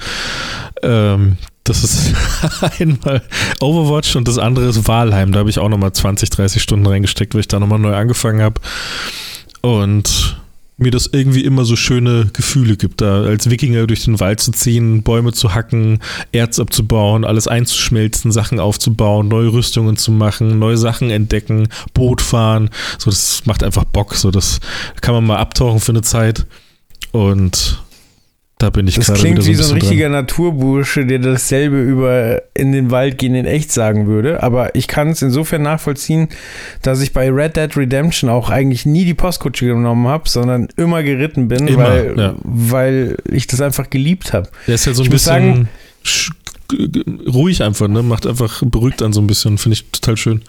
[0.83, 2.15] Ähm, das ist
[2.81, 3.23] einmal
[3.61, 5.33] Overwatch und das andere ist Walheim.
[5.33, 8.43] Da habe ich auch nochmal 20, 30 Stunden reingesteckt, weil ich da nochmal neu angefangen
[8.43, 8.61] habe.
[9.63, 10.37] Und
[10.79, 14.53] mir das irgendwie immer so schöne Gefühle gibt, da als Wikinger durch den Wald zu
[14.53, 16.01] ziehen, Bäume zu hacken,
[16.33, 22.69] Erz abzubauen, alles einzuschmelzen, Sachen aufzubauen, neue Rüstungen zu machen, neue Sachen entdecken, Boot fahren.
[22.99, 24.15] So, das macht einfach Bock.
[24.15, 24.61] So, das
[25.01, 26.47] kann man mal abtauchen für eine Zeit.
[27.13, 27.83] Und
[28.59, 30.13] da bin ich das gerade klingt wieder so wie so ein richtiger dran.
[30.13, 34.43] Naturbursche, der dasselbe über in den Wald gehen in echt sagen würde.
[34.43, 36.29] Aber ich kann es insofern nachvollziehen,
[36.81, 41.03] dass ich bei Red Dead Redemption auch eigentlich nie die Postkutsche genommen habe, sondern immer
[41.03, 42.35] geritten bin, immer, weil, ja.
[42.43, 44.49] weil ich das einfach geliebt habe.
[44.67, 45.69] Der ist ja so ein ich bisschen sagen,
[47.29, 48.03] ruhig einfach, ne?
[48.03, 49.59] Macht einfach beruhigt an so ein bisschen.
[49.59, 50.43] Finde ich total schön.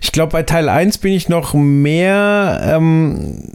[0.00, 2.60] Ich glaube, bei Teil 1 bin ich noch mehr.
[2.64, 3.50] Ähm,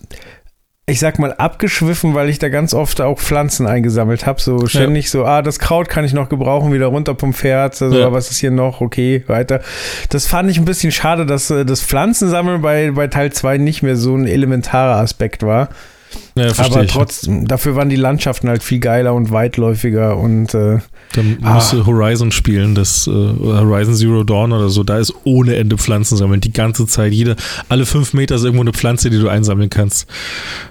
[0.88, 4.40] ich sag mal, abgeschwiffen, weil ich da ganz oft auch Pflanzen eingesammelt habe.
[4.40, 5.12] So ständig ja.
[5.12, 7.82] so, ah, das Kraut kann ich noch gebrauchen, wieder runter vom Pferd.
[7.82, 8.12] Also, ja.
[8.12, 8.82] was ist hier noch?
[8.82, 9.62] Okay, weiter.
[10.10, 13.82] Das fand ich ein bisschen schade, dass äh, das Pflanzensammeln bei, bei Teil 2 nicht
[13.82, 15.70] mehr so ein elementarer Aspekt war.
[16.38, 20.80] Ja, Aber trotzdem, dafür waren die Landschaften halt viel geiler und weitläufiger und äh,
[21.14, 21.54] dann ah.
[21.56, 25.78] musst du Horizon spielen, das äh, Horizon Zero Dawn oder so, da ist ohne Ende
[25.78, 27.14] Pflanzen sammeln, die ganze Zeit.
[27.14, 27.36] Jede,
[27.70, 30.08] alle fünf Meter ist irgendwo eine Pflanze, die du einsammeln kannst.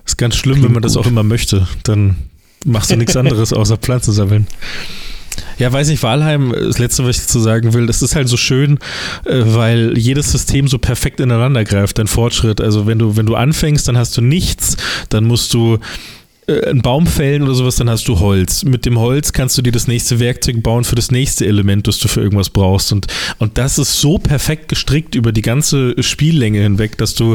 [0.05, 1.67] Ist ganz schlimm, Klingt wenn man das auch immer möchte.
[1.85, 2.17] Dann
[2.65, 4.47] machst du nichts anderes außer Pflanzen sammeln.
[5.59, 8.37] Ja, weiß nicht, Walheim, das letzte, was ich dazu sagen will, das ist halt so
[8.37, 8.79] schön,
[9.25, 12.61] äh, weil jedes System so perfekt ineinander greift, dein Fortschritt.
[12.61, 14.77] Also wenn du, wenn du anfängst, dann hast du nichts,
[15.09, 15.79] dann musst du
[16.47, 18.65] einen Baum fällen oder sowas, dann hast du Holz.
[18.65, 21.99] Mit dem Holz kannst du dir das nächste Werkzeug bauen für das nächste Element, das
[21.99, 22.93] du für irgendwas brauchst.
[22.93, 23.07] Und,
[23.39, 27.35] und das ist so perfekt gestrickt über die ganze Spiellänge hinweg, dass du,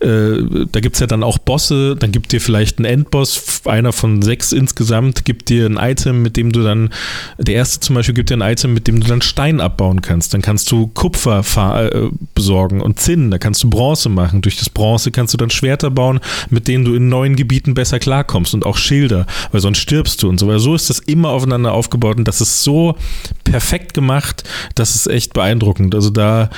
[0.00, 3.92] äh, da gibt es ja dann auch Bosse, dann gibt dir vielleicht ein Endboss, einer
[3.92, 6.90] von sechs insgesamt, gibt dir ein Item, mit dem du dann,
[7.36, 10.32] der erste zum Beispiel gibt dir ein Item, mit dem du dann Stein abbauen kannst.
[10.32, 11.44] Dann kannst du Kupfer
[11.92, 14.40] äh, besorgen und Zinn, da kannst du Bronze machen.
[14.40, 17.98] Durch das Bronze kannst du dann Schwerter bauen, mit denen du in neuen Gebieten besser
[17.98, 20.46] klarkommst bekommst und auch Schilder, weil sonst stirbst du und so.
[20.46, 22.96] Weil so ist das immer aufeinander aufgebaut und das ist so
[23.44, 25.94] perfekt gemacht, das ist echt beeindruckend.
[25.94, 26.50] Also da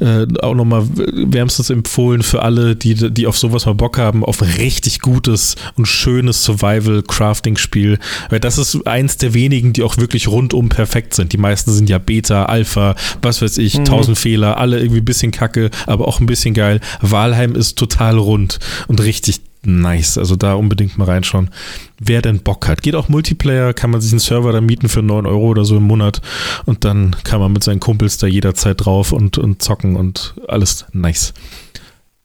[0.00, 4.40] äh, auch nochmal wärmstens empfohlen für alle, die, die auf sowas mal Bock haben, auf
[4.42, 7.98] richtig gutes und schönes Survival-Crafting-Spiel.
[8.30, 11.32] Weil das ist eins der wenigen, die auch wirklich rundum perfekt sind.
[11.32, 13.84] Die meisten sind ja Beta, Alpha, was weiß ich, mhm.
[13.84, 16.80] tausend Fehler, alle irgendwie ein bisschen kacke, aber auch ein bisschen geil.
[17.00, 20.18] Walheim ist total rund und richtig nice.
[20.18, 21.50] Also da unbedingt mal reinschauen.
[21.98, 22.82] Wer denn Bock hat.
[22.82, 25.76] Geht auch Multiplayer, kann man sich einen Server da mieten für 9 Euro oder so
[25.76, 26.20] im Monat
[26.64, 30.86] und dann kann man mit seinen Kumpels da jederzeit drauf und, und zocken und alles
[30.92, 31.34] nice.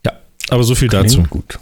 [0.05, 0.13] Ja,
[0.49, 1.23] aber so viel Klingt dazu.
[1.23, 1.59] gut.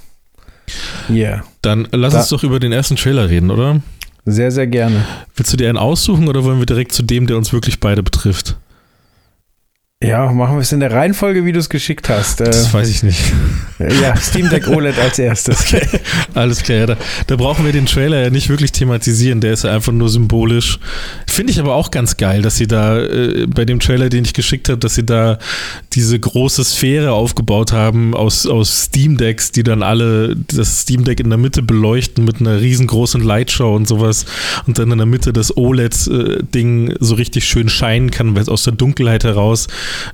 [1.07, 1.15] Ja.
[1.15, 1.43] Yeah.
[1.61, 3.81] Dann lass da uns doch über den ersten Trailer reden, oder?
[4.25, 5.05] Sehr, sehr gerne.
[5.35, 8.03] Willst du dir einen aussuchen oder wollen wir direkt zu dem, der uns wirklich beide
[8.03, 8.57] betrifft?
[10.01, 12.39] Ja, machen wir es in der Reihenfolge, wie du es geschickt hast.
[12.39, 13.19] Das äh, weiß ich nicht.
[13.79, 15.59] Ja, Steam Deck OLED als erstes.
[15.59, 15.85] Okay.
[16.33, 19.63] Alles klar, ja, da, da, brauchen wir den Trailer ja nicht wirklich thematisieren, der ist
[19.65, 20.79] ja einfach nur symbolisch.
[21.27, 24.33] Finde ich aber auch ganz geil, dass sie da äh, bei dem Trailer, den ich
[24.33, 25.37] geschickt habe, dass sie da
[25.93, 31.19] diese große Sphäre aufgebaut haben aus, aus Steam Decks, die dann alle das Steam Deck
[31.19, 34.25] in der Mitte beleuchten mit einer riesengroßen Lightshow und sowas
[34.65, 38.49] und dann in der Mitte das OLED-Ding äh, so richtig schön scheinen kann, weil es
[38.49, 39.67] aus der Dunkelheit heraus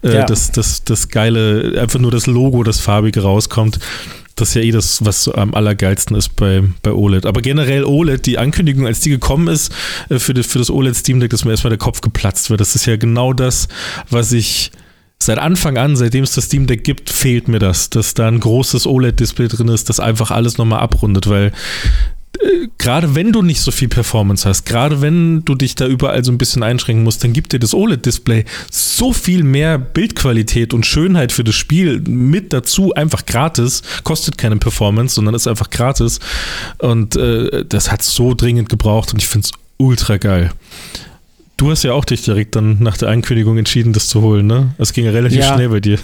[0.04, 0.26] äh, ja.
[0.26, 3.80] das, das, das geile, einfach nur das Logo, das farbige rauskommt.
[4.36, 7.26] Das ist ja eh das, was am allergeilsten ist bei, bei OLED.
[7.26, 9.74] Aber generell OLED, die Ankündigung, als die gekommen ist
[10.10, 12.60] äh, für, die, für das OLED Steam Deck, dass mir erstmal der Kopf geplatzt wird.
[12.60, 13.68] Das ist ja genau das,
[14.10, 14.72] was ich
[15.20, 18.40] seit Anfang an, seitdem es das Steam Deck gibt, fehlt mir das, dass da ein
[18.40, 21.52] großes OLED-Display drin ist, das einfach alles nochmal abrundet, weil
[22.78, 26.32] gerade wenn du nicht so viel Performance hast, gerade wenn du dich da überall so
[26.32, 31.32] ein bisschen einschränken musst, dann gibt dir das OLED-Display so viel mehr Bildqualität und Schönheit
[31.32, 36.20] für das Spiel mit dazu, einfach gratis, kostet keine Performance, sondern ist einfach gratis.
[36.78, 40.52] Und äh, das hat so dringend gebraucht und ich finde es ultra geil.
[41.58, 44.76] Du hast ja auch dich direkt dann nach der Ankündigung entschieden, das zu holen, ne?
[44.78, 45.54] Es ging ja relativ ja.
[45.54, 46.00] schnell bei dir.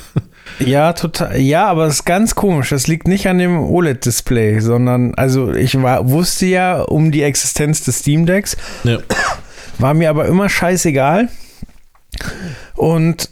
[0.59, 1.39] Ja, total.
[1.39, 2.69] Ja, aber es ist ganz komisch.
[2.69, 7.83] Das liegt nicht an dem OLED-Display, sondern, also ich war, wusste ja um die Existenz
[7.83, 8.57] des Steam Decks.
[8.83, 8.99] Ja.
[9.77, 11.29] War mir aber immer scheißegal.
[12.75, 13.29] Und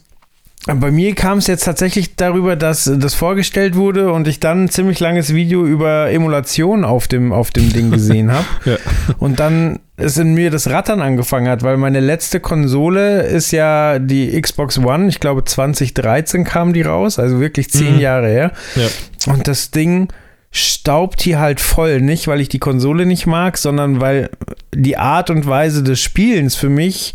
[0.65, 4.69] bei mir kam es jetzt tatsächlich darüber, dass das vorgestellt wurde und ich dann ein
[4.69, 8.45] ziemlich langes Video über Emulation auf dem, auf dem Ding gesehen habe.
[8.65, 8.77] ja.
[9.19, 13.99] Und dann es in mir das Rattern angefangen hat, weil meine letzte Konsole ist ja
[13.99, 15.07] die Xbox One.
[15.07, 17.99] Ich glaube 2013 kam die raus, also wirklich zehn mhm.
[17.99, 18.51] Jahre her.
[18.75, 19.33] Ja.
[19.33, 20.09] Und das Ding
[20.51, 22.01] staubt hier halt voll.
[22.01, 24.29] Nicht, weil ich die Konsole nicht mag, sondern weil
[24.73, 27.13] die Art und Weise des Spielens für mich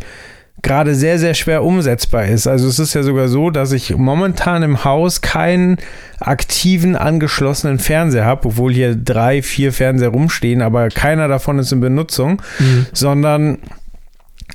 [0.61, 2.47] gerade sehr, sehr schwer umsetzbar ist.
[2.47, 5.77] Also es ist ja sogar so, dass ich momentan im Haus keinen
[6.19, 11.81] aktiven angeschlossenen Fernseher habe, obwohl hier drei, vier Fernseher rumstehen, aber keiner davon ist in
[11.81, 12.87] Benutzung, mhm.
[12.93, 13.59] sondern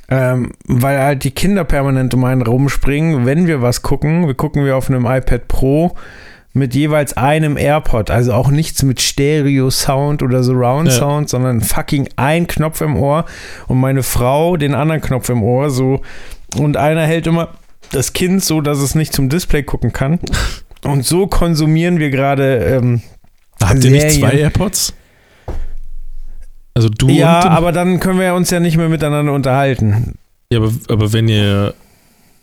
[0.09, 4.65] ähm, weil halt die Kinder permanent um einen rumspringen, wenn wir was gucken, wir gucken
[4.65, 5.95] wir auf einem iPad Pro,
[6.53, 11.27] mit jeweils einem AirPod, also auch nichts mit Stereo-Sound oder Surround-Sound, ja.
[11.27, 13.25] sondern fucking ein Knopf im Ohr
[13.67, 16.01] und meine Frau den anderen Knopf im Ohr, so
[16.57, 17.49] und einer hält immer
[17.91, 20.19] das Kind so, dass es nicht zum Display gucken kann.
[20.83, 22.57] Und so konsumieren wir gerade.
[22.57, 23.01] Ähm,
[23.61, 24.93] Habt ihr nicht zwei AirPods?
[26.73, 30.15] Also du Ja, aber dann können wir uns ja nicht mehr miteinander unterhalten.
[30.51, 31.73] Ja, aber, aber wenn ihr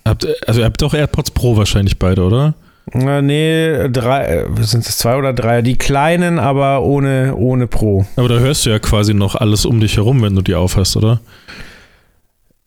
[0.07, 2.55] habt, also ihr habt doch AirPods Pro wahrscheinlich beide, oder?
[2.95, 5.63] Nee, drei, äh, sind es zwei oder drei?
[5.63, 8.07] Die kleinen, aber ohne, ohne Pro.
[8.17, 10.97] Aber da hörst du ja quasi noch alles um dich herum, wenn du die aufhast,
[10.97, 11.21] oder?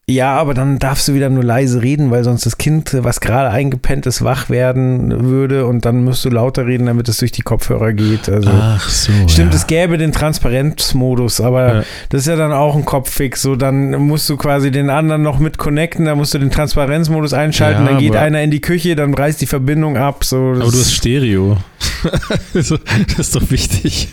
[0.09, 3.49] Ja, aber dann darfst du wieder nur leise reden, weil sonst das Kind, was gerade
[3.49, 7.43] eingepennt ist, wach werden würde und dann musst du lauter reden, damit es durch die
[7.43, 8.27] Kopfhörer geht.
[8.27, 9.11] Also, Ach so.
[9.27, 9.57] Stimmt, ja.
[9.57, 11.83] es gäbe den Transparenzmodus, aber ja.
[12.09, 13.41] das ist ja dann auch ein Kopffix.
[13.43, 17.33] So, dann musst du quasi den anderen noch mit connecten, dann musst du den Transparenzmodus
[17.33, 20.25] einschalten, ja, dann geht einer in die Küche, dann reißt die Verbindung ab.
[20.25, 21.57] So, aber du hast Stereo.
[22.53, 24.09] das ist doch wichtig.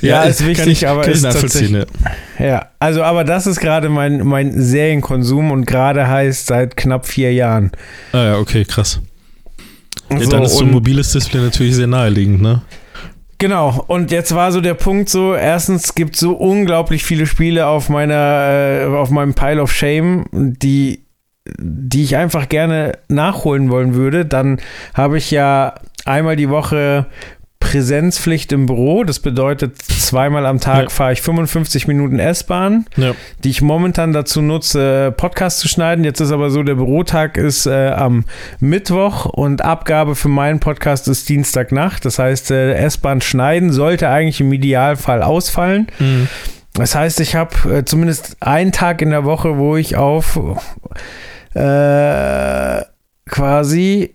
[0.00, 1.24] Ja, ist wichtig, ich, aber ist.
[1.24, 1.84] Ja.
[2.38, 7.32] Ja, also aber das ist gerade mein, mein Serienkonsum und gerade heißt seit knapp vier
[7.32, 7.72] Jahren.
[8.12, 9.00] Ah ja, okay, krass.
[10.10, 12.62] Ja, So, dann ist so ein mobiles Display natürlich sehr naheliegend, ne?
[13.38, 17.66] Genau, und jetzt war so der Punkt so, erstens gibt es so unglaublich viele Spiele
[17.66, 21.04] auf meiner, äh, auf meinem Pile of Shame, die,
[21.58, 24.24] die ich einfach gerne nachholen wollen würde.
[24.24, 24.60] Dann
[24.94, 27.06] habe ich ja einmal die Woche
[27.64, 29.04] Präsenzpflicht im Büro.
[29.04, 30.88] Das bedeutet, zweimal am Tag Ja.
[30.90, 33.12] fahre ich 55 Minuten S-Bahn, Ja.
[33.42, 36.04] die ich momentan dazu nutze, Podcast zu schneiden.
[36.04, 38.24] Jetzt ist aber so, der Bürotag ist äh, am
[38.60, 42.04] Mittwoch und Abgabe für meinen Podcast ist Dienstagnacht.
[42.04, 45.86] Das heißt, äh, S-Bahn schneiden sollte eigentlich im Idealfall ausfallen.
[45.98, 46.28] Mhm.
[46.74, 50.38] Das heißt, ich habe äh, zumindest einen Tag in der Woche, wo ich auf
[51.54, 52.82] äh,
[53.26, 54.14] quasi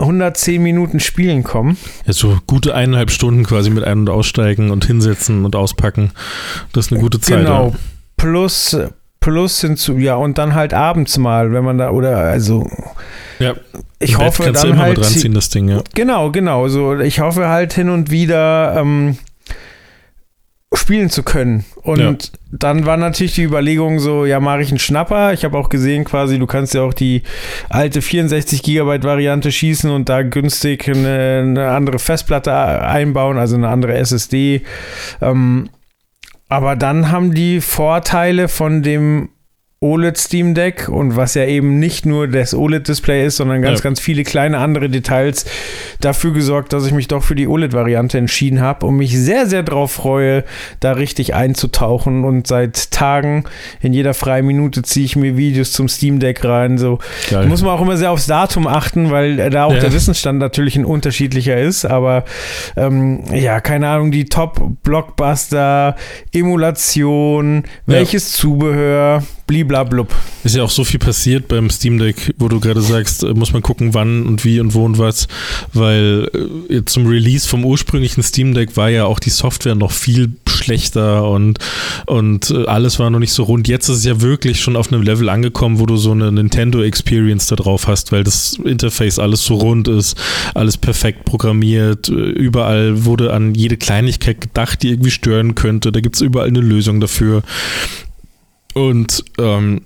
[0.00, 1.76] 110 Minuten spielen komme.
[2.06, 6.10] Ja, so gute eineinhalb Stunden quasi mit Ein- und Aussteigen und hinsetzen und auspacken.
[6.72, 7.40] Das ist eine gute Zeit.
[7.40, 7.68] Genau.
[7.70, 7.76] Ja.
[8.16, 8.76] Plus,
[9.20, 12.68] plus hinzu, ja, und dann halt abends mal, wenn man da, oder also
[13.38, 13.54] Ja.
[13.98, 14.96] ich hoffe kannst du dann immer halt.
[14.98, 15.82] mit ranziehen, das Ding, ja.
[15.94, 16.68] Genau, genau.
[16.68, 19.18] So, ich hoffe halt hin und wieder ähm,
[20.74, 21.64] spielen zu können.
[21.82, 25.32] Und dann war natürlich die Überlegung so, ja, mache ich einen Schnapper.
[25.32, 27.22] Ich habe auch gesehen quasi, du kannst ja auch die
[27.68, 33.68] alte 64 Gigabyte Variante schießen und da günstig eine, eine andere Festplatte einbauen, also eine
[33.68, 34.62] andere SSD.
[35.20, 35.70] Ähm,
[36.48, 39.30] aber dann haben die Vorteile von dem
[39.82, 43.84] OLED Steam Deck und was ja eben nicht nur das OLED-Display ist, sondern ganz, Ja.
[43.84, 45.46] ganz viele kleine andere Details
[46.02, 49.62] dafür gesorgt, dass ich mich doch für die OLED-Variante entschieden habe und mich sehr, sehr
[49.62, 50.44] drauf freue,
[50.80, 53.44] da richtig einzutauchen und seit Tagen
[53.80, 56.76] in jeder freien Minute ziehe ich mir Videos zum Steam Deck rein.
[56.76, 56.98] So
[57.30, 57.46] Geil.
[57.46, 59.80] muss man auch immer sehr aufs Datum achten, weil äh, da auch Ja.
[59.80, 61.86] der Wissensstand natürlich ein unterschiedlicher ist.
[61.86, 62.26] Aber
[62.76, 65.96] ähm, ja, keine Ahnung, die Top-Blockbuster,
[66.34, 70.14] Emulation, welches Zubehör, bliblablub.
[70.44, 73.52] Ist ja auch so viel passiert beim Steam Deck, wo du gerade sagst, äh, muss
[73.52, 75.26] man gucken, wann und wie und wo und was,
[75.72, 76.30] weil
[76.68, 81.28] äh, zum Release vom ursprünglichen Steam Deck war ja auch die Software noch viel schlechter
[81.28, 81.58] und,
[82.06, 83.66] und äh, alles war noch nicht so rund.
[83.66, 86.82] Jetzt ist es ja wirklich schon auf einem Level angekommen, wo du so eine Nintendo
[86.82, 90.16] Experience da drauf hast, weil das Interface alles so rund ist,
[90.54, 95.90] alles perfekt programmiert, überall wurde an jede Kleinigkeit gedacht, die irgendwie stören könnte.
[95.90, 97.42] Da gibt es überall eine Lösung dafür.
[98.74, 99.82] Und ähm,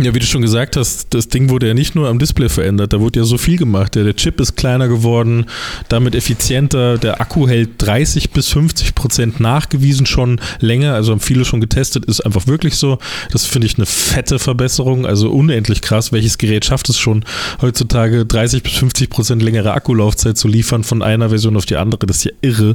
[0.00, 2.92] ja, wie du schon gesagt hast, das Ding wurde ja nicht nur am Display verändert,
[2.92, 3.94] da wurde ja so viel gemacht.
[3.94, 5.46] Der, der Chip ist kleiner geworden,
[5.88, 11.44] damit effizienter, der Akku hält 30 bis 50 Prozent nachgewiesen schon länger, also haben viele
[11.44, 12.98] schon getestet, ist einfach wirklich so.
[13.30, 16.10] Das finde ich eine fette Verbesserung, also unendlich krass.
[16.10, 17.24] Welches Gerät schafft es schon
[17.62, 22.04] heutzutage 30 bis 50 Prozent längere Akkulaufzeit zu liefern von einer Version auf die andere?
[22.06, 22.74] Das ist ja irre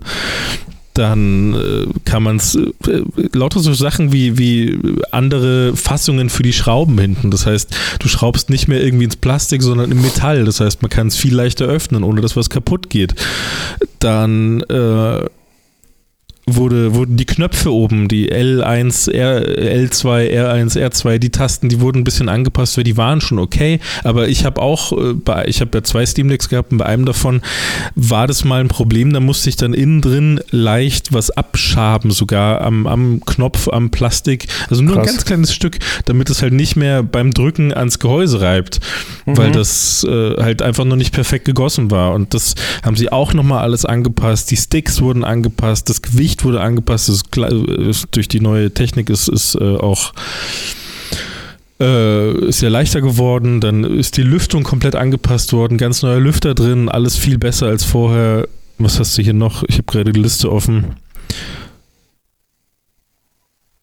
[0.94, 4.78] dann äh, kann man es äh, lauter so Sachen wie, wie
[5.12, 7.32] andere Fassungen für die Schrauben hinten.
[7.32, 10.46] Das heißt, du schraubst nicht mehr irgendwie ins Plastik, sondern im Metall.
[10.46, 13.16] Das heißt, man kann es viel leichter öffnen, ohne dass was kaputt geht.
[14.00, 15.26] Dann äh,
[16.56, 22.00] wurde, wurden die Knöpfe oben, die L1, R, L2, R1, R2, die Tasten, die wurden
[22.00, 23.80] ein bisschen angepasst, weil die waren schon okay.
[24.04, 26.86] Aber ich habe auch, äh, bei, ich habe ja zwei Steam Decks gehabt und bei
[26.86, 27.42] einem davon
[27.96, 29.14] war das mal ein Problem.
[29.14, 34.48] Da musste ich dann innen drin leicht was abschaben, sogar am, am Knopf, am Plastik.
[34.70, 35.08] Also nur Krass.
[35.08, 38.80] ein ganz kleines Stück, damit es halt nicht mehr beim Drücken ans Gehäuse reibt,
[39.26, 39.54] weil Mhm.
[39.54, 42.14] das äh, halt einfach noch nicht perfekt gegossen war.
[42.14, 44.52] Und das haben sie auch nochmal alles angepasst.
[44.52, 47.10] Die Sticks wurden angepasst, das Gewicht wurde angepasst.
[47.10, 50.14] Ist, ist durch die neue Technik ist, ist äh, auch
[51.80, 53.62] äh, ist ja leichter geworden.
[53.62, 57.84] Dann ist die Lüftung komplett angepasst worden, ganz neuer Lüfter drin, alles viel besser als
[57.84, 58.48] vorher.
[58.78, 59.64] Was hast du hier noch?
[59.64, 60.96] Ich habe gerade die Liste offen.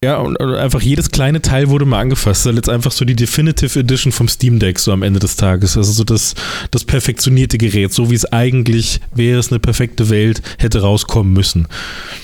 [0.07, 2.45] Ja, und, einfach jedes kleine Teil wurde mal angefasst.
[2.45, 5.35] Das ist jetzt einfach so die Definitive Edition vom Steam Deck, so am Ende des
[5.35, 5.75] Tages.
[5.75, 6.33] Also so das,
[6.71, 11.67] das perfektionierte Gerät, so wie es eigentlich wäre, es eine perfekte Welt, hätte rauskommen müssen.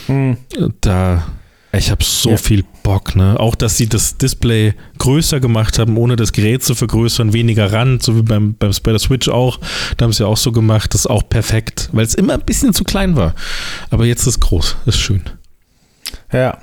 [0.05, 0.37] Hm.
[0.79, 1.25] Da,
[1.73, 2.37] ich habe so Ja.
[2.37, 3.37] viel Bock, ne?
[3.37, 8.01] Auch, dass sie das Display größer gemacht haben, ohne das Gerät zu vergrößern, weniger Rand,
[8.01, 9.59] so wie beim, beim bei der Switch auch.
[9.97, 12.73] Da haben sie auch so gemacht, das ist auch perfekt, weil es immer ein bisschen
[12.73, 13.35] zu klein war.
[13.89, 15.23] Aber jetzt ist es groß, ist schön.
[16.31, 16.57] Ja.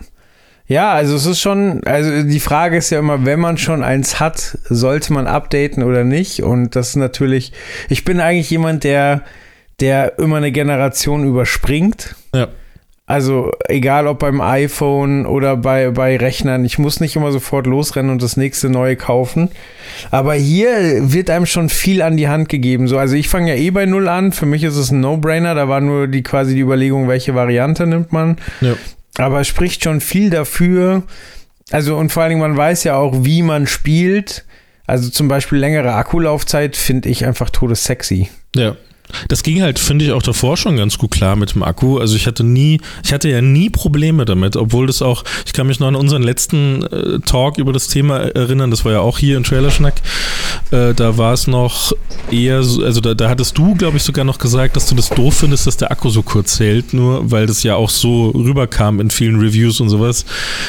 [0.71, 4.21] Ja, also es ist schon, also die Frage ist ja immer, wenn man schon eins
[4.21, 6.45] hat, sollte man updaten oder nicht?
[6.45, 7.53] Und das ist natürlich,
[7.89, 9.23] ich bin eigentlich jemand, der,
[9.81, 12.15] der immer eine Generation überspringt.
[12.33, 12.47] Ja.
[13.05, 18.13] Also egal ob beim iPhone oder bei, bei Rechnern, ich muss nicht immer sofort losrennen
[18.13, 19.49] und das nächste neue kaufen.
[20.13, 22.87] Aber hier wird einem schon viel an die Hand gegeben.
[22.87, 24.31] So, also ich fange ja eh bei null an.
[24.31, 25.57] Für mich ist es ein No-Brainer.
[25.57, 28.37] Da war nur die quasi die Überlegung, welche Variante nimmt man.
[28.61, 28.77] Ja.
[29.19, 31.03] Aber spricht schon viel dafür.
[31.71, 34.45] Also und vor allen Dingen, man weiß ja auch, wie man spielt.
[34.87, 38.29] Also zum Beispiel längere Akkulaufzeit finde ich einfach todessexy.
[38.57, 38.77] Ja.
[39.29, 41.99] Das ging halt, finde ich, auch davor schon ganz gut klar mit dem Akku.
[41.99, 45.67] Also ich hatte nie, ich hatte ja nie Probleme damit, obwohl das auch, ich kann
[45.67, 49.19] mich noch an unseren letzten äh, Talk über das Thema erinnern, das war ja auch
[49.19, 49.95] hier im Trailerschnack.
[50.71, 51.93] Äh, da war es noch
[52.31, 55.09] eher, so, also da, da hattest du, glaube ich, sogar noch gesagt, dass du das
[55.09, 59.01] doof findest, dass der Akku so kurz hält, nur weil das ja auch so rüberkam
[59.01, 60.25] in vielen Reviews und sowas.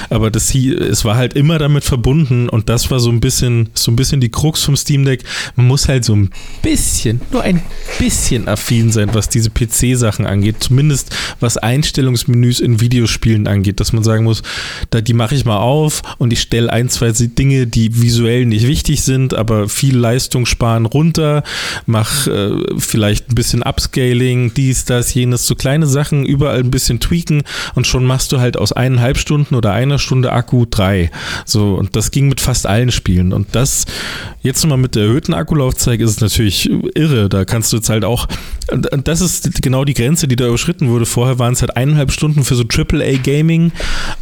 [0.10, 3.70] Aber das hier, es war halt immer damit verbunden und das war so ein bisschen,
[3.74, 5.24] so ein bisschen die Krux vom Steam Deck.
[5.56, 7.62] Man muss halt so ein bisschen, nur ein
[8.00, 13.92] bisschen bisschen affin sein, was diese PC-Sachen angeht, zumindest was Einstellungsmenüs in Videospielen angeht, dass
[13.92, 14.42] man sagen muss,
[14.90, 18.68] da die mache ich mal auf und ich stelle ein, zwei Dinge, die visuell nicht
[18.68, 21.44] wichtig sind, aber viel Leistung sparen runter,
[21.86, 27.00] mach äh, vielleicht ein bisschen Upscaling, dies, das, jenes, so kleine Sachen, überall ein bisschen
[27.00, 27.44] tweaken
[27.76, 31.12] und schon machst du halt aus eineinhalb Stunden oder einer Stunde Akku drei.
[31.46, 33.34] So, und das ging mit fast allen Spielen.
[33.34, 33.86] Und das
[34.42, 37.30] jetzt nochmal mit der erhöhten Akkulaufzeit ist es natürlich irre.
[37.30, 38.28] Da kannst du jetzt halt auch auch,
[38.72, 41.06] und das ist genau die Grenze, die da überschritten wurde.
[41.06, 43.72] Vorher waren es halt eineinhalb Stunden für so AAA-Gaming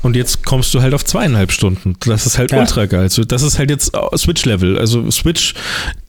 [0.01, 1.95] und jetzt kommst du halt auf zweieinhalb Stunden.
[2.05, 2.59] Das ist halt ja.
[2.59, 3.01] ultra geil.
[3.01, 4.77] Also das ist halt jetzt Switch-Level.
[4.77, 5.53] Also Switch,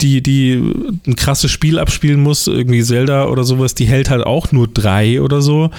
[0.01, 0.55] die, die
[1.07, 5.21] ein krasses Spiel abspielen muss, irgendwie Zelda oder sowas, die hält halt auch nur drei
[5.21, 5.71] oder so.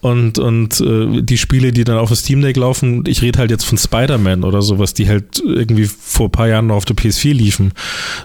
[0.00, 3.50] Und, und äh, die Spiele, die dann auf dem Steam Deck laufen, ich rede halt
[3.50, 6.96] jetzt von Spider-Man oder sowas, die halt irgendwie vor ein paar Jahren noch auf der
[6.96, 7.72] PS4 liefen.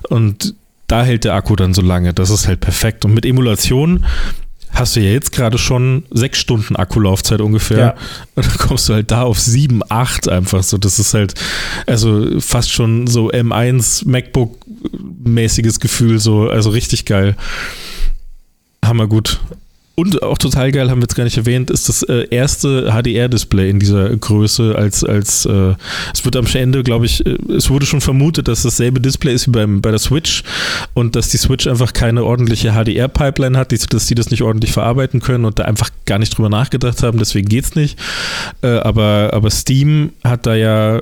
[0.10, 0.55] Und
[0.88, 2.13] da hält der Akku dann so lange.
[2.13, 3.06] Das ist halt perfekt.
[3.06, 4.06] Und mit Emulation
[4.71, 7.78] hast du ja jetzt gerade schon sechs Stunden Akkulaufzeit ungefähr.
[7.78, 7.95] Ja.
[8.36, 10.78] Und dann kommst du halt da auf sieben, acht einfach so.
[10.78, 11.34] Das ist halt,
[11.88, 17.36] also fast schon so M1 MacBook-mäßiges Gefühl, so, also richtig geil.
[18.84, 19.39] Hammer gut.
[19.95, 23.69] Und auch total geil, haben wir jetzt gar nicht erwähnt, ist das äh, erste HDR-Display
[23.69, 25.73] in dieser Größe als, als äh,
[26.13, 29.47] es wird am Ende, glaube ich, äh, es wurde schon vermutet, dass dasselbe Display ist
[29.47, 30.43] wie beim, bei der Switch
[30.93, 34.73] und dass die Switch einfach keine ordentliche HDR-Pipeline hat, die, dass die das nicht ordentlich
[34.73, 37.97] verarbeiten können und da einfach gar nicht drüber nachgedacht haben, deswegen geht's nicht.
[38.62, 41.01] Äh, aber, aber Steam hat da ja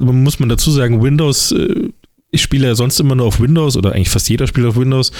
[0.00, 1.88] muss man dazu sagen, Windows äh,
[2.34, 5.12] ich spiele ja sonst immer nur auf Windows oder eigentlich fast jeder spielt auf Windows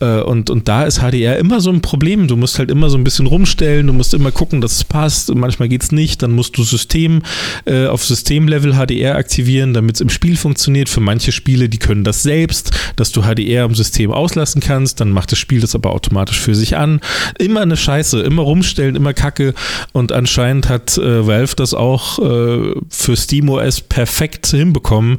[0.00, 2.26] äh, und, und da ist HDR immer so ein Problem.
[2.26, 5.32] Du musst halt immer so ein bisschen rumstellen, du musst immer gucken, dass es passt.
[5.32, 7.22] Manchmal geht es nicht, dann musst du System
[7.66, 10.88] äh, auf Systemlevel HDR aktivieren, damit es im Spiel funktioniert.
[10.88, 15.12] Für manche Spiele, die können das selbst, dass du HDR im System auslassen kannst, dann
[15.12, 17.00] macht das Spiel das aber automatisch für sich an.
[17.38, 19.54] Immer eine Scheiße, immer rumstellen, immer Kacke
[19.92, 25.18] und anscheinend hat äh, Valve das auch äh, für SteamOS perfekt hinbekommen,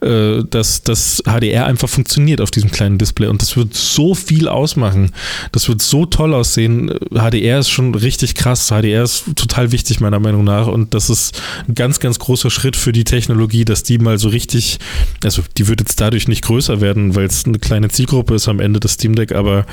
[0.00, 4.14] äh, dass dass das HDR einfach funktioniert auf diesem kleinen Display und das wird so
[4.14, 5.12] viel ausmachen.
[5.52, 6.92] Das wird so toll aussehen.
[7.12, 8.68] HDR ist schon richtig krass.
[8.68, 12.76] HDR ist total wichtig meiner Meinung nach und das ist ein ganz, ganz großer Schritt
[12.76, 14.78] für die Technologie, dass die mal so richtig,
[15.24, 18.60] also die wird jetzt dadurch nicht größer werden, weil es eine kleine Zielgruppe ist am
[18.60, 19.66] Ende des Steam Deck, aber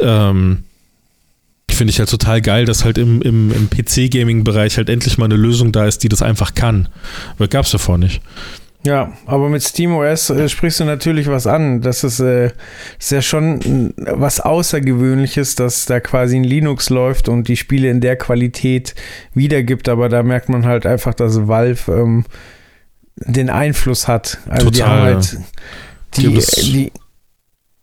[0.00, 0.64] ähm,
[1.70, 5.36] finde ich halt total geil, dass halt im, im, im PC-Gaming-Bereich halt endlich mal eine
[5.36, 6.88] Lösung da ist, die das einfach kann.
[7.38, 8.20] Weil gab es davor nicht.
[8.84, 11.80] Ja, aber mit SteamOS äh, sprichst du natürlich was an.
[11.80, 12.52] Das ist, äh,
[12.98, 18.00] ist ja schon was Außergewöhnliches, dass da quasi ein Linux läuft und die Spiele in
[18.00, 18.94] der Qualität
[19.34, 19.88] wiedergibt.
[19.88, 22.24] Aber da merkt man halt einfach, dass Valve ähm,
[23.16, 24.38] den Einfluss hat.
[24.48, 25.38] Also Total, die haben halt
[26.16, 26.92] die, die, die,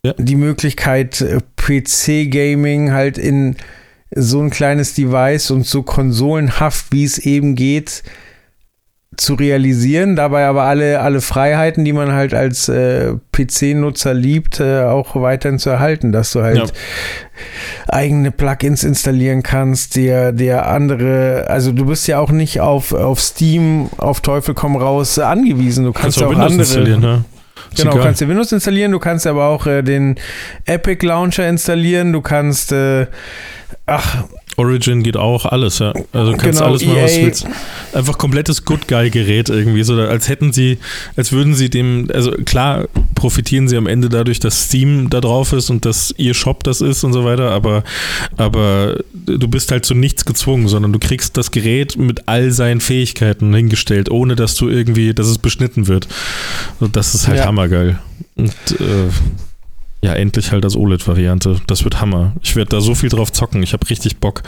[0.03, 0.13] ja.
[0.17, 3.57] die Möglichkeit, äh, PC-Gaming halt in
[4.11, 8.03] so ein kleines Device und so konsolenhaft, wie es eben geht,
[9.17, 14.83] zu realisieren, dabei aber alle, alle Freiheiten, die man halt als äh, PC-Nutzer liebt, äh,
[14.83, 16.65] auch weiterhin zu erhalten, dass du halt ja.
[17.87, 23.19] eigene Plugins installieren kannst, der, der andere, also du bist ja auch nicht auf, auf
[23.21, 26.61] Steam, auf Teufel komm raus angewiesen, du kannst, kannst ja auch Windows andere.
[26.61, 27.25] Installieren, ne?
[27.75, 30.15] Genau, du kannst dir Windows installieren, du kannst aber auch äh, den
[30.65, 33.07] Epic Launcher installieren, du kannst, äh,
[33.85, 34.25] ach,
[34.57, 35.93] Origin geht auch, alles, ja.
[36.13, 37.47] Also du kannst genau, alles machen, was du e willst.
[37.93, 40.77] Einfach komplettes Good Guy-Gerät irgendwie, so als hätten sie,
[41.15, 45.51] als würden sie dem, also klar profitieren sie am Ende dadurch, dass Steam da drauf
[45.53, 47.83] ist und dass ihr Shop das ist und so weiter, aber,
[48.37, 52.81] aber du bist halt zu nichts gezwungen, sondern du kriegst das Gerät mit all seinen
[52.81, 56.07] Fähigkeiten hingestellt, ohne dass du irgendwie, dass es beschnitten wird.
[56.79, 57.45] Und das ist halt ja.
[57.45, 57.99] hammergeil.
[58.35, 59.09] Und äh,
[60.05, 61.61] ja, endlich halt als OLED-Variante.
[61.65, 62.33] Das wird Hammer.
[62.43, 63.63] Ich werde da so viel drauf zocken.
[63.63, 64.43] Ich habe richtig Bock.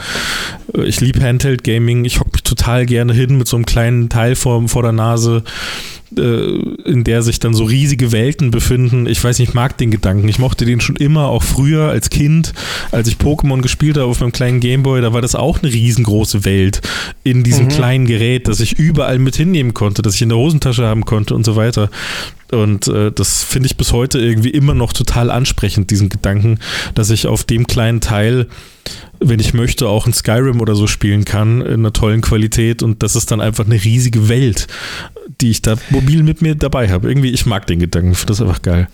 [0.72, 2.04] Äh, Ich liebe Handheld-Gaming.
[2.04, 5.42] Ich hocke mich total gerne hin mit so einem kleinen Teil vor, vor der Nase,
[6.10, 9.06] in der sich dann so riesige Welten befinden.
[9.06, 10.28] Ich weiß nicht, ich mag den Gedanken.
[10.28, 12.54] Ich mochte den schon immer, auch früher als Kind,
[12.92, 15.02] als ich Pokémon gespielt habe auf meinem kleinen Gameboy.
[15.02, 16.80] Da war das auch eine riesengroße Welt
[17.24, 17.70] in diesem Mhm.
[17.70, 21.34] kleinen Gerät, das ich überall mit hinnehmen konnte, das ich in der Hosentasche haben konnte
[21.34, 21.90] und so weiter.
[22.50, 26.58] Und äh, das finde ich bis heute irgendwie immer noch total ansprechend, diesen Gedanken,
[26.94, 28.46] dass ich auf dem kleinen Teil,
[29.20, 32.82] wenn ich möchte, auch ein Skyrim oder so spielen kann, in einer tollen Qualität.
[32.82, 34.66] Und das ist dann einfach eine riesige Welt,
[35.40, 37.08] die ich da mobil mit mir dabei habe.
[37.08, 38.88] Irgendwie, ich mag den Gedanken, finde das einfach geil.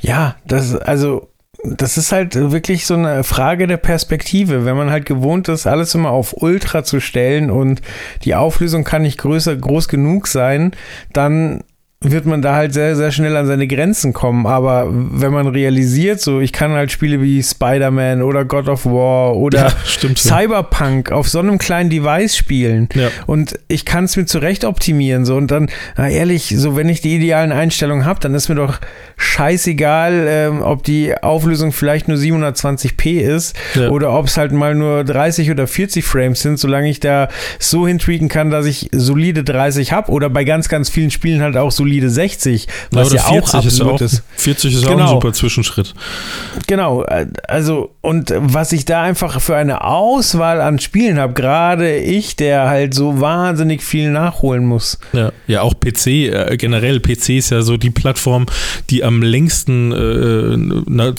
[0.00, 1.28] Ja, das, also,
[1.62, 4.64] das ist halt wirklich so eine Frage der Perspektive.
[4.64, 7.82] Wenn man halt gewohnt ist, alles immer auf Ultra zu stellen und
[8.24, 10.72] die Auflösung kann nicht größer, groß genug sein,
[11.12, 11.62] dann
[12.02, 14.46] wird man da halt sehr, sehr schnell an seine Grenzen kommen.
[14.46, 19.36] Aber wenn man realisiert, so, ich kann halt Spiele wie Spider-Man oder God of War
[19.36, 20.38] oder Ja, stimmt, ja.
[20.38, 23.08] Cyberpunk auf so einem kleinen Device spielen Ja.
[23.26, 25.26] und ich kann es mir zurecht optimieren.
[25.26, 28.54] So, und dann, na ehrlich, so wenn ich die idealen Einstellungen habe, dann ist mir
[28.54, 28.78] doch
[29.18, 33.54] scheißegal, ähm, ob die Auflösung vielleicht nur 720p ist
[33.90, 37.28] oder ob es halt mal nur 30 oder 40 Frames sind, solange ich da
[37.58, 41.58] so hintweaken kann, dass ich solide 30 habe oder bei ganz, ganz vielen Spielen halt
[41.58, 44.22] auch solide 60, was oder ja, auch absurd ist, ist.
[44.22, 45.10] auch, 40 ist auch ein Genau.
[45.10, 45.94] super Zwischenschritt.
[46.66, 51.96] Genau, äh, also und was ich da einfach für eine Auswahl an Spielen habe, gerade
[51.96, 54.98] ich, der halt so wahnsinnig viel nachholen muss.
[55.12, 58.46] Ja, ja auch PC, äh, generell PC ist ja so die Plattform,
[58.90, 61.16] die am längsten äh, na,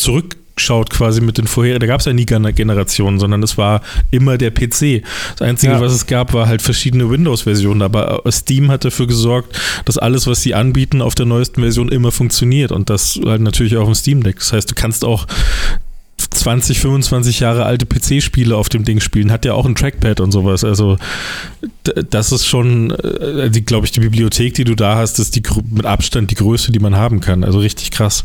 [0.61, 1.79] zurückschaut quasi mit den vorherigen.
[1.81, 3.81] Da gab es ja nie Gen- Generationen, sondern es war
[4.11, 5.03] immer der PC.
[5.37, 5.81] Das Einzige, Ja.
[5.81, 10.27] was es gab, war halt verschiedene Windows-Versionen, aber äh, Steam hat dafür gesorgt, dass alles,
[10.27, 13.95] was sie anbieten, auf der neuesten Version immer funktioniert und das halt natürlich auch im
[13.95, 14.37] Steam Deck.
[14.37, 15.25] Das heißt, du kannst auch
[16.29, 20.31] 20, 25 Jahre alte PC-Spiele auf dem Ding spielen, hat ja auch ein Trackpad und
[20.31, 20.63] sowas.
[20.63, 20.97] Also
[22.09, 25.85] das ist schon, äh, glaube ich, die Bibliothek, die du da hast, ist die mit
[25.85, 27.43] Abstand die größte, die man haben kann.
[27.43, 28.23] Also richtig krass.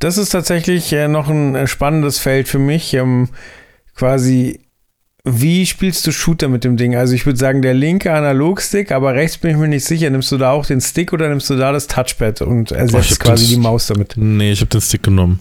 [0.00, 2.94] Das ist tatsächlich äh, noch ein äh, spannendes Feld für mich.
[2.94, 3.28] Ähm,
[3.94, 4.60] quasi,
[5.24, 6.96] wie spielst du Shooter mit dem Ding?
[6.96, 10.08] Also ich würde sagen, der linke Analogstick, aber rechts bin ich mir nicht sicher.
[10.10, 13.10] Nimmst du da auch den Stick oder nimmst du da das Touchpad und Oh, ersetzt
[13.12, 14.14] hab quasi das- die Maus damit?
[14.16, 15.40] Nee, ich habe den Stick genommen.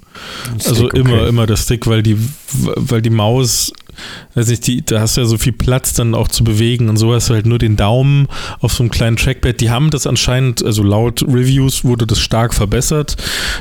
[0.66, 1.30] also Stick, immer, okay.
[1.30, 2.18] immer der Stick, weil die,
[2.52, 3.72] weil die Maus,
[4.36, 6.98] weiß nicht, die, da hast du ja so viel Platz dann auch zu bewegen und
[6.98, 8.28] so hast du halt nur den Daumen
[8.60, 9.62] auf so einem kleinen Trackpad.
[9.62, 13.16] Die haben das anscheinend, also laut Reviews wurde das stark verbessert,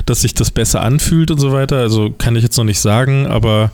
[0.06, 1.76] dass sich das besser anfühlt und so weiter.
[1.78, 3.70] Also kann ich jetzt noch nicht sagen, aber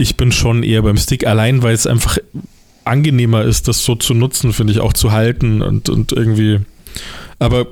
[0.00, 2.18] ich bin schon eher beim Stick, allein weil es einfach
[2.84, 6.60] angenehmer ist, das so zu nutzen, finde ich, auch zu halten und, und irgendwie.
[7.38, 7.66] Aber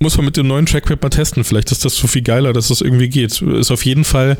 [0.00, 1.44] muss man mit dem neuen Trackpad mal testen.
[1.44, 3.42] Vielleicht ist das so viel geiler, dass das irgendwie geht.
[3.42, 4.38] Ist auf jeden Fall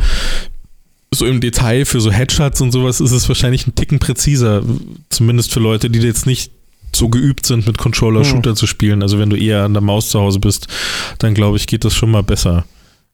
[1.13, 4.63] so im Detail für so Headshots und sowas ist es wahrscheinlich ein Ticken präziser.
[5.11, 6.53] Zumindest für Leute, die jetzt nicht
[6.95, 8.31] so geübt sind, mit Controller Hm.
[8.31, 9.03] Shooter zu spielen.
[9.03, 10.69] Also wenn du eher an der Maus zu Hause bist,
[11.19, 12.65] dann glaube ich, geht das schon mal besser.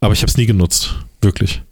[0.00, 0.94] Aber ich habe es nie genutzt.
[1.20, 1.62] Wirklich.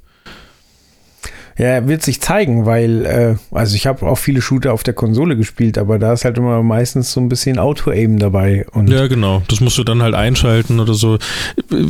[1.58, 5.36] Ja, wird sich zeigen, weil, äh, also ich habe auch viele Shooter auf der Konsole
[5.36, 8.64] gespielt, aber da ist halt immer meistens so ein bisschen Auto-Aim dabei.
[8.86, 9.42] Ja, genau.
[9.48, 11.18] Das musst du dann halt einschalten oder so.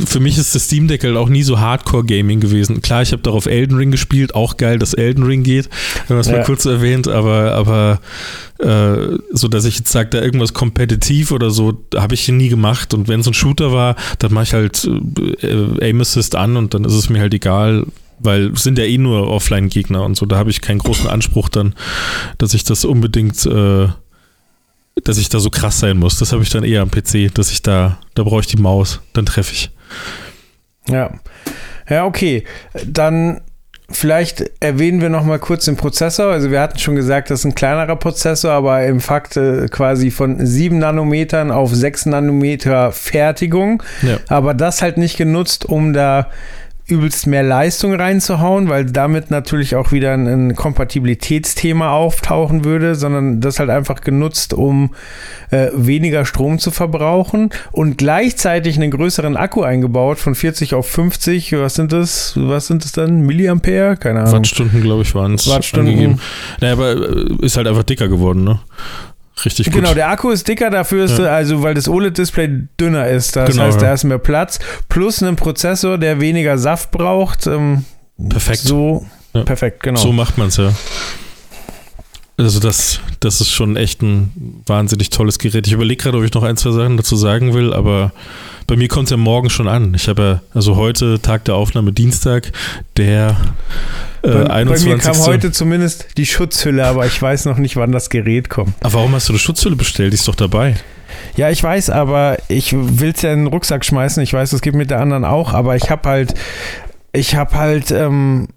[0.05, 2.81] Für mich ist das Steam Deck halt auch nie so Hardcore-Gaming gewesen.
[2.81, 4.35] Klar, ich habe darauf Elden Ring gespielt.
[4.35, 5.69] Auch geil, dass Elden Ring geht.
[6.07, 6.37] Wenn man es Ja.
[6.37, 7.07] mal kurz erwähnt.
[7.07, 7.99] Aber, aber
[8.59, 12.93] äh, so, dass ich jetzt sage, da irgendwas kompetitiv oder so, habe ich nie gemacht.
[12.93, 14.89] Und wenn es ein Shooter war, dann mache ich halt
[15.41, 17.85] äh, Aim Assist an und dann ist es mir halt egal,
[18.19, 20.25] weil sind ja eh nur Offline-Gegner und so.
[20.25, 21.75] Da habe ich keinen großen Anspruch dann,
[22.37, 23.87] dass ich das unbedingt äh,
[25.03, 26.19] dass ich da so krass sein muss.
[26.19, 29.01] Das habe ich dann eher am PC, dass ich da, da brauche ich die Maus,
[29.13, 29.71] dann treffe ich.
[30.87, 31.11] Ja.
[31.89, 32.43] Ja, okay.
[32.85, 33.41] Dann
[33.89, 36.27] vielleicht erwähnen wir noch mal kurz den Prozessor.
[36.27, 40.11] Also wir hatten schon gesagt, das ist ein kleinerer Prozessor, aber im Fakt äh, quasi
[40.11, 43.83] von 7 Nanometern auf 6 Nanometer Fertigung.
[44.01, 44.17] Ja.
[44.29, 46.29] Aber das halt nicht genutzt, um da
[46.85, 53.39] übelst mehr Leistung reinzuhauen, weil damit natürlich auch wieder ein, ein Kompatibilitätsthema auftauchen würde, sondern
[53.39, 54.93] das halt einfach genutzt, um
[55.51, 61.53] äh, weniger Strom zu verbrauchen und gleichzeitig einen größeren Akku eingebaut von 40 auf 50.
[61.53, 62.33] Was sind das?
[62.35, 63.21] Was sind das dann?
[63.21, 63.95] Milliampere?
[63.95, 64.33] Keine Ahnung.
[64.33, 65.49] Wattstunden, glaube ich, waren es.
[65.49, 66.19] Wattstunden.
[66.59, 68.59] Naja, aber äh, ist halt einfach dicker geworden, ne?
[69.45, 69.75] Richtig gut.
[69.75, 71.25] Genau, der Akku ist dicker, dafür ist, Ja.
[71.27, 73.35] also weil das OLED-Display dünner ist.
[73.35, 73.87] Das Genau, heißt, ja.
[73.87, 74.59] da ist mehr Platz.
[74.89, 77.47] Plus einen Prozessor, der weniger Saft braucht.
[77.47, 77.85] Ähm,
[78.29, 78.59] Perfekt.
[78.59, 79.43] So, Ja.
[79.43, 79.99] perfekt, genau.
[79.99, 80.71] So macht man es ja.
[82.37, 85.67] Also das, das ist schon echt ein wahnsinnig tolles Gerät.
[85.67, 88.11] Ich überlege gerade, ob ich noch ein, zwei Sachen dazu sagen will, aber
[88.67, 89.93] Bei mir kommt es ja morgen schon an.
[89.93, 92.51] Ich habe ja, also heute, Tag der Aufnahme, Dienstag,
[92.97, 93.37] der
[94.21, 94.87] äh, bei, 21.
[94.87, 98.49] bei mir kam heute zumindest die Schutzhülle, aber ich weiß noch nicht, wann das Gerät
[98.49, 98.73] kommt.
[98.81, 100.13] Aber warum hast du eine Schutzhülle bestellt?
[100.13, 100.75] Die ist doch dabei.
[101.35, 104.23] Ja, ich weiß, aber ich will es ja in den Rucksack schmeißen.
[104.23, 106.33] Ich weiß, das geht mit der anderen auch, aber ich habe halt,
[107.11, 108.47] ich habe halt, ähm,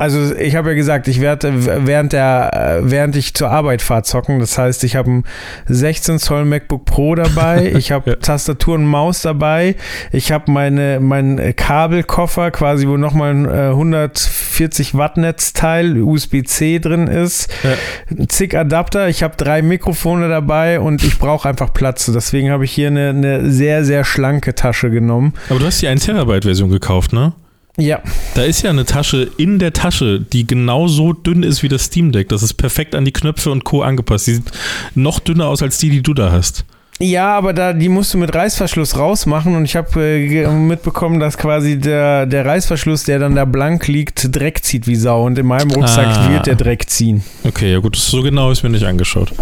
[0.00, 1.52] also ich habe ja gesagt, ich werde
[1.86, 4.38] während der während ich zur Arbeit fahre zocken.
[4.40, 5.24] Das heißt, ich habe ein
[5.66, 8.16] 16 Zoll MacBook Pro dabei, ich habe Ja.
[8.16, 9.76] Tastatur und Maus dabei,
[10.10, 17.06] ich habe meine mein Kabelkoffer quasi, wo nochmal ein äh, 140 Watt Netzteil USB-C drin
[17.06, 18.26] ist, Ja.
[18.26, 22.10] zig Adapter, ich habe drei Mikrofone dabei und ich brauche einfach Platz.
[22.12, 25.34] Deswegen habe ich hier eine, eine sehr sehr schlanke Tasche genommen.
[25.50, 27.32] Aber du hast die 1 Terabyte Version gekauft, ne?
[27.80, 28.00] Ja,
[28.34, 32.12] Da ist ja eine Tasche in der Tasche, die genauso dünn ist wie das Steam
[32.12, 32.28] Deck.
[32.28, 33.82] Das ist perfekt an die Knöpfe und Co.
[33.82, 34.26] angepasst.
[34.26, 34.50] Die sieht
[34.94, 36.64] noch dünner aus als die, die du da hast.
[37.02, 41.38] Ja, aber da die musst du mit Reißverschluss rausmachen und ich habe äh, mitbekommen, dass
[41.38, 45.46] quasi der, der Reißverschluss, der dann da blank liegt, Dreck zieht wie Sau und in
[45.46, 46.30] meinem Rucksack Ah.
[46.30, 47.24] wird der Dreck ziehen.
[47.44, 49.32] Okay, ja gut, so genau ist mir nicht angeschaut.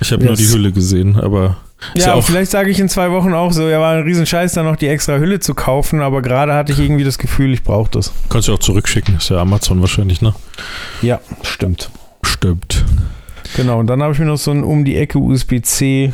[0.00, 1.58] Ich habe nur die Hülle gesehen, aber
[1.94, 4.52] ist Ja, ja vielleicht sage ich in zwei Wochen auch so, ja, war ein Riesenscheiß,
[4.52, 7.62] da noch die extra Hülle zu kaufen, aber gerade hatte ich irgendwie das Gefühl, ich
[7.62, 8.12] brauche das.
[8.28, 9.16] kannst du auch zurückschicken.
[9.16, 10.34] Ist ja Amazon wahrscheinlich, ne?
[11.02, 11.90] Ja, stimmt.
[12.22, 12.84] Stimmt.
[13.56, 16.12] Genau, und dann habe ich mir noch so ein um die Ecke USB-C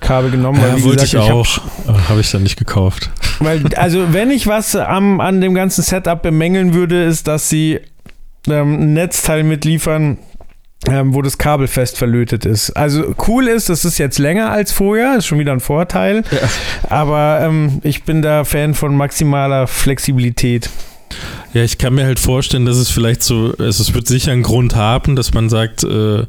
[0.00, 2.08] Kabel genommen, weil Ja, wie wollte gesagt, ich hab auch.
[2.08, 3.10] Habe ich dann nicht gekauft.
[3.38, 7.80] Weil, also, wenn ich was am, an dem ganzen Setup bemängeln würde, ist, dass sie
[8.46, 10.18] ähm, ein Netzteil mitliefern,
[10.90, 12.70] ähm, wo das Kabel fest verlötet ist.
[12.70, 16.22] Also, cool ist, das ist jetzt länger als vorher, ist schon wieder ein Vorteil.
[16.88, 20.70] Aber ähm, ich bin da Fan von maximaler Flexibilität.
[21.54, 24.42] Ja, ich kann mir halt vorstellen, dass es vielleicht so, also es wird sicher einen
[24.42, 26.24] Grund haben, dass man sagt, äh,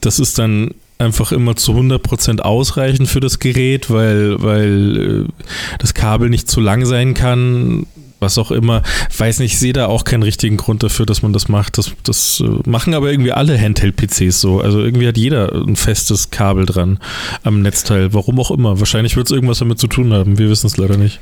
[0.00, 5.46] das ist dann einfach immer zu 100% ausreichend für das Gerät, weil, weil äh,
[5.78, 7.86] das Kabel nicht zu lang sein kann,
[8.20, 8.82] was auch immer.
[9.16, 11.78] Weiß nicht, ich sehe da auch keinen richtigen Grund dafür, dass man das macht.
[11.78, 14.60] Das, das äh, machen aber irgendwie alle Handheld-PCs so.
[14.60, 16.98] Also irgendwie hat jeder ein festes Kabel dran
[17.42, 18.12] am Netzteil.
[18.14, 18.78] Warum auch immer.
[18.78, 20.38] Wahrscheinlich wird es irgendwas damit zu tun haben.
[20.38, 21.18] Wir wissen es leider nicht.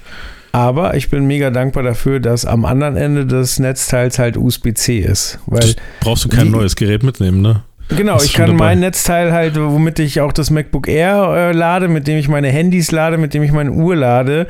[0.53, 5.39] Aber ich bin mega dankbar dafür, dass am anderen Ende des Netzteils halt USB-C ist.
[5.47, 7.63] Weil Das brauchst du kein die- neues Gerät mitnehmen, ne?
[7.97, 8.59] Genau, ich kann dabei.
[8.67, 12.49] mein Netzteil halt, womit ich auch das MacBook Air äh, lade, mit dem ich meine
[12.49, 14.47] Handys lade, mit dem ich meine Uhr lade,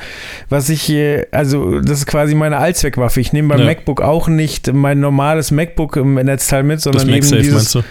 [0.49, 3.21] was ich, äh, also das ist quasi meine Allzweckwaffe.
[3.21, 3.67] Ich nehme beim Ja.
[3.67, 7.75] MacBook auch nicht mein normales MacBook im Netzteil mit, Das sondern eben MagSafe dieses.
[7.75, 7.83] meinst du?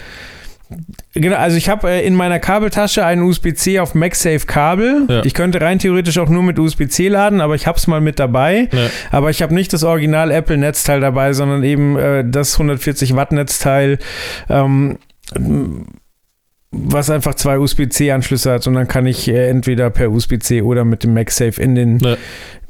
[1.14, 5.06] Genau, also ich habe äh, in meiner Kabeltasche einen USB-C auf MagSafe Kabel.
[5.08, 5.24] Ja.
[5.24, 8.18] Ich könnte rein theoretisch auch nur mit USB-C laden, aber ich habe es mal mit
[8.18, 8.68] dabei.
[8.70, 8.90] Ja.
[9.10, 13.32] Aber ich habe nicht das Original Apple Netzteil dabei, sondern eben äh, das 140 Watt
[13.32, 13.98] Netzteil,
[14.50, 14.98] ähm,
[16.70, 21.02] was einfach zwei USB-C-Anschlüsse hat und dann kann ich äh, entweder per USB-C oder mit
[21.02, 22.16] dem MagSafe in den Ja.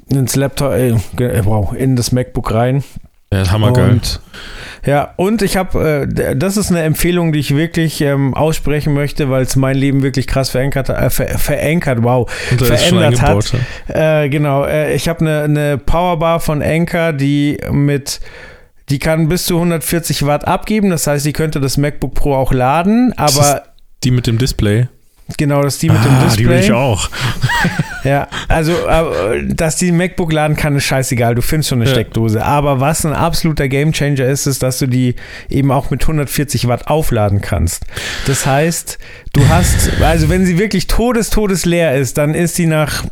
[0.08, 2.84] ins Laptop, äh, äh, wow, in das MacBook rein.
[3.32, 3.90] Ja, hammergeil.
[3.90, 4.20] Und,
[4.86, 9.28] ja, und ich habe, äh, das ist eine Empfehlung, die ich wirklich ähm, aussprechen möchte,
[9.28, 13.52] weil es mein Leben wirklich krass verankert, äh, ver, verankert, wow, verändert eingebaut.
[13.88, 18.20] äh, genau, äh, ich habe eine, eine Powerbar von Anker, die mit
[18.90, 22.52] die kann bis zu 140 Watt abgeben, das heißt, die könnte das MacBook Pro auch
[22.52, 23.62] laden, aber
[24.04, 24.88] Die mit dem Display.
[25.36, 26.42] genau, das ist die mit dem Ah, Display.
[26.44, 27.08] Die will ich auch.
[28.04, 31.34] Ja, also, äh, dass die MacBook laden kann, ist scheißegal.
[31.34, 31.94] Du findest schon eine Ja.
[31.96, 32.44] Steckdose.
[32.44, 35.16] Aber was ein absoluter Gamechanger ist, ist, dass du die
[35.50, 37.86] eben auch mit 140 Watt aufladen kannst.
[38.28, 38.98] Das heißt,
[39.32, 43.04] du hast, also wenn sie wirklich todes, todes leer ist, dann ist sie nach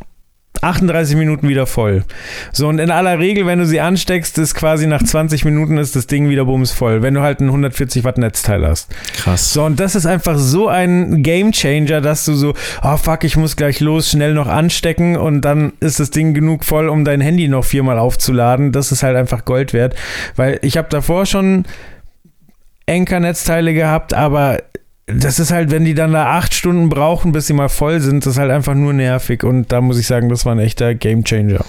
[0.63, 2.03] 38 Minuten wieder voll.
[2.51, 5.95] So, und in aller Regel, wenn du sie ansteckst, ist quasi nach 20 Minuten ist
[5.95, 8.93] das Ding wieder bumsvoll, wenn du halt ein 140 Watt Netzteil hast.
[9.15, 9.53] Krass.
[9.53, 12.53] So, und das ist einfach so ein Gamechanger, dass du so,
[12.83, 16.65] oh fuck, ich muss gleich los, schnell noch anstecken und dann ist das Ding genug
[16.65, 18.71] voll, um dein Handy noch viermal aufzuladen.
[18.71, 19.95] Das ist halt einfach Gold wert,
[20.35, 21.65] weil ich habe davor schon
[22.89, 24.59] Anker-Netzteile gehabt, aber
[25.07, 28.25] das ist halt, wenn die dann da acht Stunden brauchen, bis sie mal voll sind,
[28.25, 30.93] das ist halt einfach nur nervig und da muss ich sagen, das war ein echter
[30.95, 31.63] Gamechanger.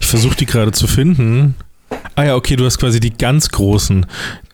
[0.00, 1.56] Ich versuche die gerade zu finden.
[2.14, 4.06] Ah ja, okay, du hast quasi die ganz großen.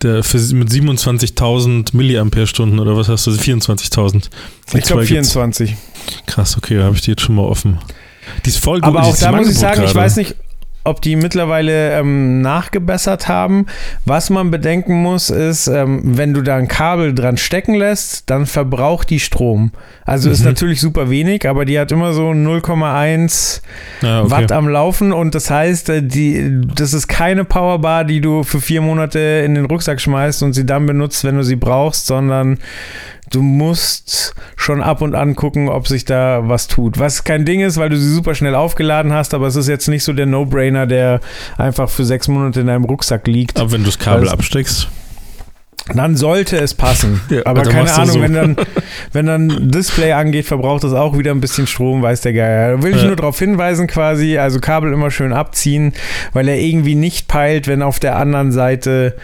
[0.02, 3.30] Der für, mit 27.000 Milliampere-Stunden oder was hast du?
[3.32, 4.28] 24.000.
[4.72, 5.32] Die Ich glaube zwei gibt's.
[5.32, 5.76] 24.
[6.26, 7.78] Krass, okay, da habe ich die jetzt schon mal offen.
[8.44, 8.84] Die ist voll gut.
[8.84, 9.94] Aber auch da muss ich sagen, ich gerade.
[9.94, 10.34] weiß nicht,
[10.88, 13.66] ob die mittlerweile ähm, nachgebessert haben.
[14.04, 18.46] Was man bedenken muss, ist, ähm, wenn du da ein Kabel dran stecken lässt, dann
[18.46, 19.70] verbraucht die Strom.
[20.04, 20.46] Also ist Mhm.
[20.46, 23.62] natürlich super wenig, aber die hat immer so 0,1
[24.02, 24.30] Ah, okay.
[24.30, 28.60] Watt am Laufen und das heißt, äh, die, das ist keine Powerbar, die du für
[28.60, 32.58] vier Monate in den Rucksack schmeißt und sie dann benutzt, wenn du sie brauchst, sondern
[33.30, 36.98] du musst schon ab und an gucken, ob sich da was tut.
[36.98, 39.88] Was kein Ding ist, weil du sie super schnell aufgeladen hast, aber es ist jetzt
[39.88, 41.20] nicht so der No-Brainer, der
[41.56, 43.58] einfach für sechs Monate in deinem Rucksack liegt.
[43.60, 44.88] Aber wenn du das Kabel absteckst.
[45.94, 47.20] Dann sollte es passen.
[47.30, 48.20] Ja, aber keine Ahnung, so.
[48.20, 48.56] wenn dann,
[49.12, 52.76] wenn dann Display angeht, verbraucht das auch wieder ein bisschen Strom, weiß der Geier.
[52.76, 53.06] Da will ich Ja.
[53.06, 55.94] nur darauf hinweisen quasi, also Kabel immer schön abziehen,
[56.34, 59.16] weil er irgendwie nicht peilt, wenn auf der anderen Seite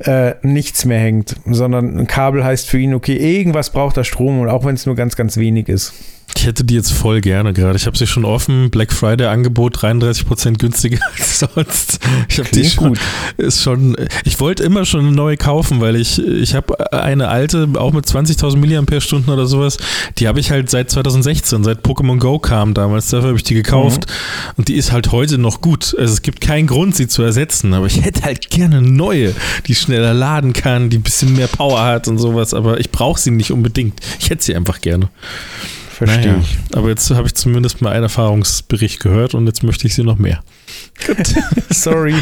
[0.00, 4.40] äh, nichts mehr hängt, sondern ein Kabel heißt für ihn, okay, irgendwas braucht da Strom
[4.40, 5.92] und auch wenn es nur ganz, ganz wenig ist.
[6.38, 7.76] Ich hätte die jetzt voll gerne gerade.
[7.76, 8.70] Ich habe sie schon offen.
[8.70, 11.98] Black Friday Angebot 33% günstiger als sonst.
[12.28, 13.00] Ich habe die schon, gut.
[13.38, 13.96] ist schon.
[14.22, 18.06] Ich wollte immer schon eine neue kaufen, weil ich ich habe eine alte auch mit
[18.06, 19.78] 20.000 Milliampere-Stunden oder sowas.
[20.18, 23.08] Die habe ich halt seit 2016, seit Pokémon Go kam damals.
[23.08, 24.06] Dafür habe ich die gekauft
[24.56, 25.96] und die ist halt heute noch gut.
[25.98, 27.74] Also es gibt keinen Grund, sie zu ersetzen.
[27.74, 29.34] Aber ich hätte halt gerne eine neue,
[29.66, 32.54] die schneller laden kann, die ein bisschen mehr Power hat und sowas.
[32.54, 33.98] Aber ich brauche sie nicht unbedingt.
[34.20, 35.08] Ich hätte sie einfach gerne.
[35.98, 36.76] Verstehe Naja, ich.
[36.76, 40.16] Aber jetzt habe ich zumindest mal einen Erfahrungsbericht gehört und jetzt möchte ich sie noch
[40.16, 40.44] mehr.
[41.70, 42.14] Sorry.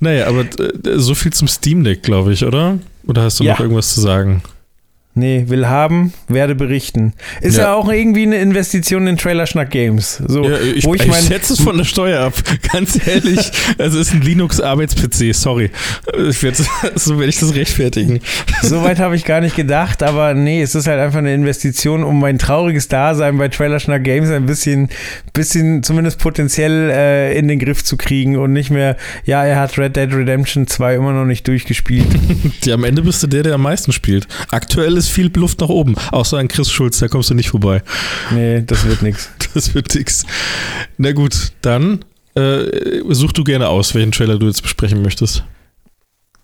[0.00, 2.78] Naja, aber äh, so viel zum Steam Deck, glaube ich, oder?
[3.06, 3.54] Oder hast du Ja.
[3.54, 4.42] noch irgendwas zu sagen?
[5.16, 7.12] Nee, will haben, werde berichten.
[7.40, 7.74] Ist ja, Ja.
[7.74, 10.20] auch irgendwie eine Investition in Trailer Schnack Games.
[10.26, 12.34] So, Ja, ich, wo ich ich, mein, setze es von der Steuer ab.
[12.72, 15.70] Ganz ehrlich, es ist ein Linux-Arbeits-PC, sorry.
[16.28, 16.56] Ich werd,
[16.96, 18.20] so werde ich das rechtfertigen.
[18.62, 22.18] Soweit habe ich gar nicht gedacht, aber nee, es ist halt einfach eine Investition, um
[22.18, 24.88] mein trauriges Dasein bei Trailer Schnack Games ein bisschen,
[25.32, 29.78] bisschen zumindest potenziell äh, in den Griff zu kriegen und nicht mehr, ja, er hat
[29.78, 32.06] Red Dead Redemption 2 immer noch nicht durchgespielt.
[32.64, 34.26] Die, am Ende bist du der, der am meisten spielt.
[34.50, 37.82] Aktuell ist viel Luft nach oben, außer an Chris Schulz, da kommst du nicht vorbei.
[38.30, 39.30] Nee, das wird nix.
[39.54, 40.24] Das wird nix.
[40.98, 42.64] Na gut, dann äh,
[43.10, 45.44] such du gerne aus, welchen Trailer du jetzt besprechen möchtest.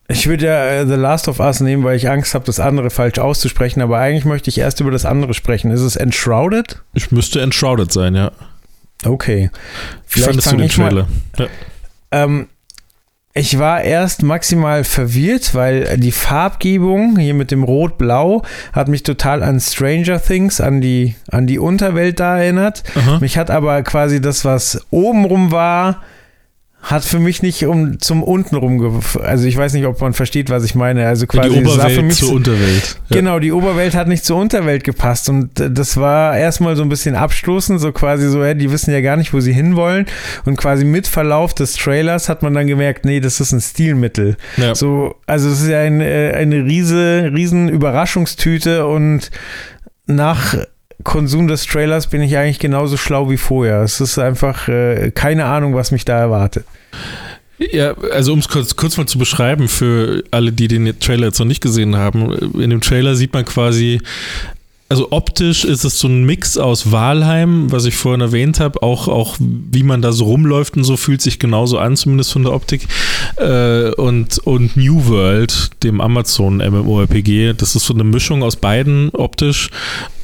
[0.07, 2.91] Ich würde ja äh, The Last of Us nehmen, weil ich Angst habe, das andere
[2.91, 5.73] falsch auszusprechen, aber eigentlich möchte ich erst über das andere sprechen.
[5.73, 6.81] Ist es Enshrouded?
[6.95, 8.31] Ich müsste Enshrouded sein, ja.
[9.05, 9.51] Okay.
[10.11, 11.09] Wie fandest du den ich mal- Trailer?
[11.39, 11.47] Ja.
[12.13, 12.47] Ähm,
[13.33, 19.45] ich war erst maximal verwirrt, weil die Farbgebung hier mit dem Rot-Blau hat mich total
[19.45, 22.83] an Stranger Things, an die, an die Unterwelt da erinnert.
[22.97, 23.19] Aha.
[23.21, 26.03] Mich hat aber quasi das, was obenrum war,
[26.83, 30.49] hat für mich nicht um zum untenrum, ge- also ich weiß nicht, ob man versteht,
[30.49, 31.07] was ich meine.
[31.07, 32.97] Also quasi die sah für Oberwelt mich zur Unterwelt.
[33.11, 33.17] Ja.
[33.17, 36.89] Genau, die Oberwelt hat nicht zur Unterwelt gepasst und äh, das war erstmal so ein
[36.89, 40.07] bisschen abstoßend, so quasi so, ja, die wissen ja gar nicht, wo sie hinwollen
[40.47, 44.37] und quasi mit Verlauf des Trailers hat man dann gemerkt, nee, das ist ein Stilmittel.
[44.57, 44.75] Ja.
[44.75, 49.31] So, also es ist ja ein, äh, eine riese, riesen Überraschungstüte und
[50.07, 50.57] nach
[51.05, 53.83] Konsum des Trailers bin ich eigentlich genauso schlau wie vorher.
[53.83, 56.65] Es ist einfach äh, keine Ahnung, was mich da erwartet.
[57.73, 61.39] Ja, also um es kurz, kurz mal zu beschreiben für alle, die den Trailer jetzt
[61.39, 62.33] noch nicht gesehen haben.
[62.59, 64.01] In dem Trailer sieht man quasi,
[64.91, 69.07] also optisch ist es so ein Mix aus Walheim, was ich vorhin erwähnt habe, auch,
[69.07, 72.53] auch wie man da so rumläuft und so fühlt sich genauso an, zumindest von der
[72.53, 72.89] Optik.
[73.37, 79.11] Äh, und, und New World, dem Amazon MMORPG, das ist so eine Mischung aus beiden
[79.11, 79.71] optisch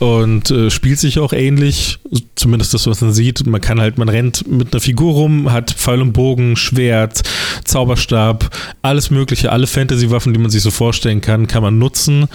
[0.01, 2.01] und äh, spielt sich auch ähnlich,
[2.35, 3.47] zumindest das, was man sieht.
[3.47, 7.23] Man kann halt, man rennt mit einer Figur rum, hat Pfeil und Bogen, Schwert,
[7.65, 8.51] Zauberstab,
[8.83, 12.27] alles mögliche, alle Fantasy-Waffen, die man sich so vorstellen kann, kann man nutzen.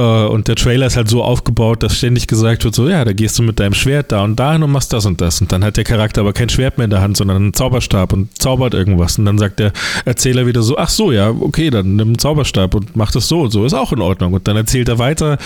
[0.00, 3.12] Äh, Und der Trailer ist halt so aufgebaut, dass ständig gesagt wird, so, ja, da
[3.12, 5.40] gehst du mit deinem Schwert da und dahin und machst das und das.
[5.40, 8.12] Und dann hat der Charakter aber kein Schwert mehr in der Hand, sondern einen Zauberstab
[8.12, 9.18] und zaubert irgendwas.
[9.18, 9.72] Und dann sagt der
[10.06, 13.42] Erzähler wieder so, ach so, ja, okay, dann nimm einen Zauberstab und mach das so
[13.42, 14.32] und so, ist auch in Ordnung.
[14.32, 15.38] Und dann erzählt er weiter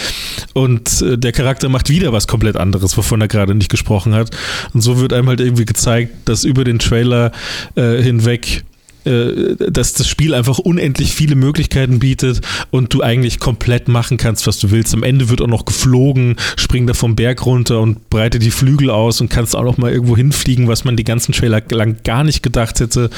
[0.53, 4.31] und äh, der Charakter macht wieder was komplett anderes, wovon er gerade nicht gesprochen hat.
[4.73, 7.33] Und so wird einem halt irgendwie gezeigt, dass über den Trailer
[7.75, 8.65] äh, hinweg
[9.05, 12.41] äh, dass das Spiel einfach unendlich viele Möglichkeiten bietet
[12.71, 14.95] und du eigentlich komplett machen kannst, was du willst.
[14.95, 18.91] Am Ende wird auch noch geflogen, spring da vom Berg runter und breite die Flügel
[18.91, 22.25] aus und kannst auch noch mal irgendwo hinfliegen, was man die ganzen Trailer lang gar
[22.25, 23.11] nicht gedacht hätte.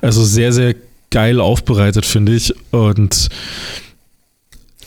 [0.00, 0.74] Also sehr, sehr
[1.10, 2.54] geil aufbereitet, finde ich.
[2.70, 3.28] Und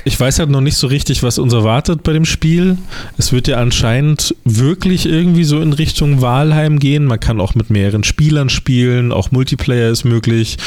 [0.06, 2.78] ich weiß halt noch nicht so richtig, was uns erwartet bei dem Spiel.
[3.18, 7.06] Es wird ja anscheinend wirklich irgendwie so in Richtung Walheim gehen.
[7.06, 10.58] Man kann auch mit mehreren Spielern spielen, auch Multiplayer ist möglich.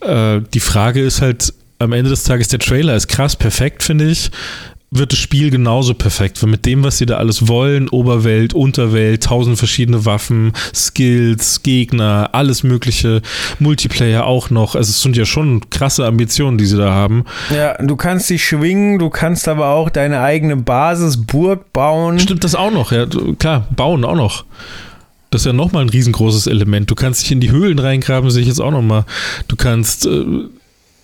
[0.00, 4.10] Äh, die Frage ist halt, am Ende des Tages, der Trailer ist krass perfekt, finde
[4.10, 4.30] ich.
[4.92, 9.22] Wird das Spiel genauso perfekt, weil mit dem, was sie da alles wollen, Oberwelt, Unterwelt,
[9.22, 13.22] tausend verschiedene Waffen, Skills, Gegner, alles mögliche,
[13.60, 14.74] Multiplayer auch noch.
[14.74, 17.24] Also es sind ja schon krasse Ambitionen, die sie da haben.
[17.54, 22.18] Ja, du kannst dich schwingen, du kannst aber auch deine eigene Basis, Burg bauen.
[22.18, 23.06] Stimmt das auch noch, ja,
[23.38, 24.44] klar, bauen auch noch.
[25.30, 26.90] Das ist ja nochmal ein riesengroßes Element.
[26.90, 29.04] Du kannst dich in die Höhlen reingraben, sehe ich jetzt auch nochmal.
[29.46, 30.24] Du kannst, äh,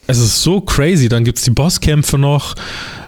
[0.09, 2.57] es ist so crazy, dann gibt es die Bosskämpfe noch.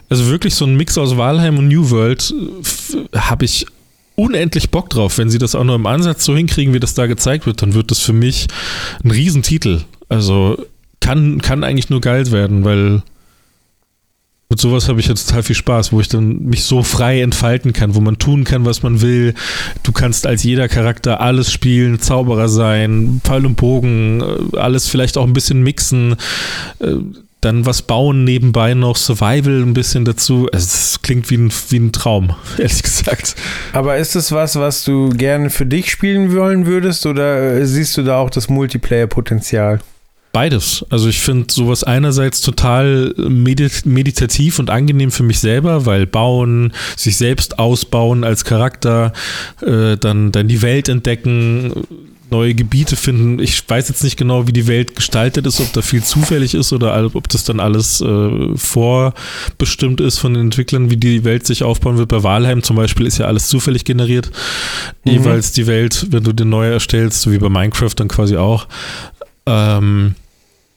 [0.09, 2.33] Also wirklich so ein Mix aus Valheim und New World
[3.15, 3.65] habe ich
[4.15, 5.17] unendlich Bock drauf.
[5.17, 7.73] Wenn sie das auch nur im Ansatz so hinkriegen, wie das da gezeigt wird, dann
[7.73, 8.47] wird das für mich
[9.03, 9.81] ein Riesentitel.
[10.09, 10.57] Also
[10.99, 13.03] kann, kann eigentlich nur geil werden, weil
[14.51, 17.71] mit sowas habe ich jetzt total viel Spaß, wo ich dann mich so frei entfalten
[17.71, 19.35] kann, wo man tun kann, was man will.
[19.83, 25.19] Du kannst als jeder Charakter alles spielen, Zauberer sein, Pfeil und Bogen, äh, alles vielleicht
[25.19, 26.15] auch ein bisschen mixen,
[26.79, 26.95] äh,
[27.41, 30.49] dann was bauen nebenbei noch, Survival ein bisschen dazu.
[30.51, 33.35] Also es klingt wie ein, wie ein Traum, ehrlich gesagt.
[33.73, 38.03] Aber ist es was, was du gerne für dich spielen wollen würdest oder siehst du
[38.03, 39.79] da auch das Multiplayer-Potenzial?
[40.31, 40.85] Beides.
[40.91, 46.71] Also ich finde sowas einerseits total medit meditativ und angenehm für mich selber, weil bauen,
[46.95, 49.11] sich selbst ausbauen als Charakter,
[49.61, 51.73] äh, dann, dann die Welt entdecken,
[52.31, 53.39] neue Gebiete finden.
[53.39, 56.73] Ich weiß jetzt nicht genau, wie die Welt gestaltet ist, ob da viel zufällig ist
[56.73, 61.63] oder ob das dann alles äh, vorbestimmt ist von den Entwicklern, wie die Welt sich
[61.63, 62.09] aufbauen wird.
[62.09, 64.31] Bei Walheim zum Beispiel ist ja alles zufällig generiert.
[65.03, 65.11] Mhm.
[65.11, 68.67] Jeweils die Welt, wenn du den neu erstellst, so wie bei Minecraft dann quasi auch.
[69.45, 70.15] Ähm,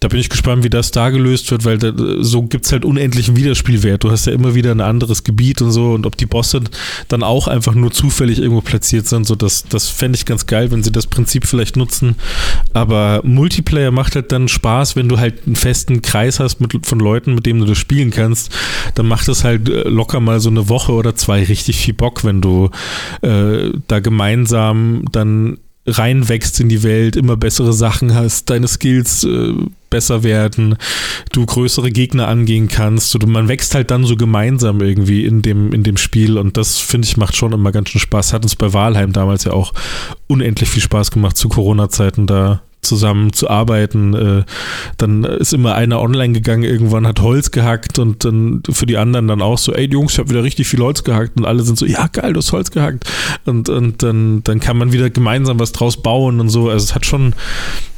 [0.03, 2.84] da bin ich gespannt, wie das da gelöst wird, weil da, so gibt es halt
[2.84, 4.03] unendlichen Wiederspielwert.
[4.03, 6.61] Du hast ja immer wieder ein anderes Gebiet und so und ob die Bosse
[7.07, 10.72] dann auch einfach nur zufällig irgendwo platziert sind, so das, das fände ich ganz geil,
[10.72, 12.16] wenn sie das Prinzip vielleicht nutzen.
[12.72, 16.98] Aber Multiplayer macht halt dann Spaß, wenn du halt einen festen Kreis hast mit, von
[16.98, 18.50] Leuten, mit denen du das spielen kannst.
[18.96, 22.24] Dann macht es halt äh, locker mal so eine Woche oder zwei richtig viel Bock,
[22.24, 22.70] wenn du
[23.20, 29.53] äh, da gemeinsam dann reinwächst in die Welt, immer bessere Sachen hast, deine Skills äh,
[29.91, 30.76] besser werden,
[31.33, 33.14] du größere Gegner angehen kannst.
[33.14, 36.78] Oder man wächst halt dann so gemeinsam irgendwie in dem, in dem Spiel und das
[36.78, 38.33] finde ich macht schon immer ganz schön Spaß.
[38.33, 39.72] Hat uns bei Walheim damals ja auch
[40.28, 44.14] unendlich viel Spaß gemacht zu Corona-Zeiten da zusammen zu arbeiten.
[44.14, 44.45] Äh,
[44.99, 49.28] dann ist immer einer online gegangen, irgendwann hat Holz gehackt und dann für die anderen
[49.28, 51.78] dann auch so, ey Jungs, ich habe wieder richtig viel Holz gehackt und alle sind
[51.78, 53.05] so, ja geil, du hast Holz gehackt
[53.45, 56.68] und, und dann, dann kann man wieder gemeinsam was draus bauen und so.
[56.68, 57.35] Also es hat schon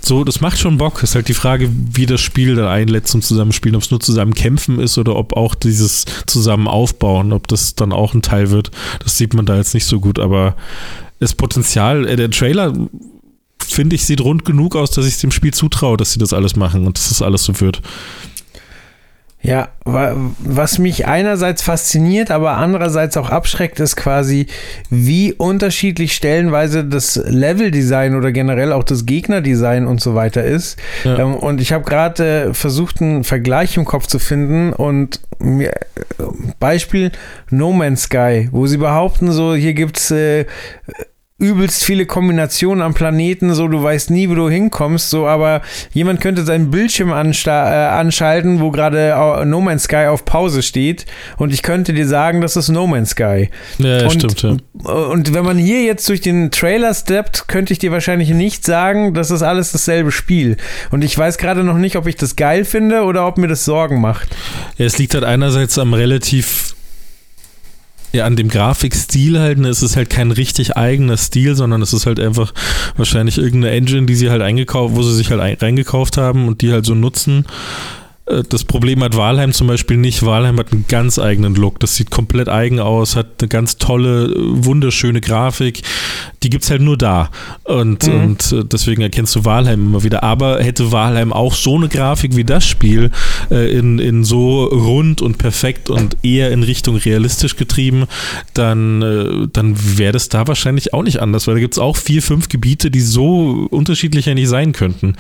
[0.03, 1.03] so, das macht schon Bock.
[1.03, 4.35] Ist halt die Frage, wie das Spiel dann einlädt zum Zusammenspielen, ob es nur zusammen
[4.35, 8.71] kämpfen ist oder ob auch dieses zusammen aufbauen, ob das dann auch ein Teil wird.
[9.03, 10.57] Das sieht man da jetzt nicht so gut, aber
[11.21, 12.75] das Potenzial, äh, der Trailer
[13.65, 16.57] finde ich, sieht rund genug aus, dass ich dem Spiel zutraue, dass sie das alles
[16.57, 17.83] machen und dass das alles so wird.
[19.45, 24.47] Ja, was mich einerseits fasziniert, aber andererseits auch abschreckt, ist quasi,
[24.89, 30.79] wie unterschiedlich stellenweise das Leveldesign oder generell auch das Gegnerdesign und so weiter ist.
[31.05, 31.19] Ja.
[31.19, 35.75] Ähm, und ich habe gerade äh, versucht, einen Vergleich im Kopf zu finden und mir,
[36.59, 37.13] Beispiel
[37.51, 40.47] No Man's Sky, wo sie behaupten, so hier gibt's äh,
[41.37, 45.63] übelst viele Kombinationen am Planeten, so du weißt nie, wo du hinkommst, so aber
[45.93, 51.07] jemand könnte seinen Bildschirm äh, anschalten, wo gerade No Man's Sky auf Pause steht
[51.37, 53.51] und ich könnte dir sagen, das ist No Man's Sky.
[53.79, 54.57] Ja, und, stimmt, ja.
[54.93, 59.13] Und wenn man hier jetzt durch den Trailer steppt, könnte ich dir wahrscheinlich nicht sagen,
[59.13, 60.57] das ist alles dasselbe Spiel.
[60.93, 63.65] Und ich weiß gerade noch nicht, ob ich das geil finde oder ob mir das
[63.65, 64.29] Sorgen macht.
[64.79, 66.77] Ja, es liegt halt einerseits am relativ
[68.15, 71.93] ja, an dem Grafikstil halt, ne, es ist halt kein richtig eigener Stil, sondern es
[71.93, 72.55] ist halt einfach
[72.97, 76.73] wahrscheinlich irgendeine Engine, die sie halt eingekauft, wo sie sich halt reingekauft haben und die
[76.73, 77.45] halt so nutzen.
[78.27, 80.25] Äh, das Problem hat Walheim zum Beispiel nicht.
[80.25, 81.81] Walheim hat einen ganz eigenen Look.
[81.81, 85.83] Das sieht komplett eigen aus, hat eine ganz tolle, wunderschöne Grafik.
[86.43, 87.31] Die gibt es halt nur da.
[87.65, 88.23] Und, mhm.
[88.23, 90.23] und äh, deswegen erkennst du Walheim immer wieder.
[90.23, 93.11] Aber hätte Walheim auch so eine Grafik wie das Spiel
[93.51, 98.07] äh, in, in so rund und perfekt und eher in Richtung realistisch getrieben,
[98.55, 101.97] dann, äh, dann wäre das da wahrscheinlich auch nicht anders, weil da gibt es auch
[101.97, 105.17] vier, fünf Gebiete, die so unterschiedlicher nicht sein könnten.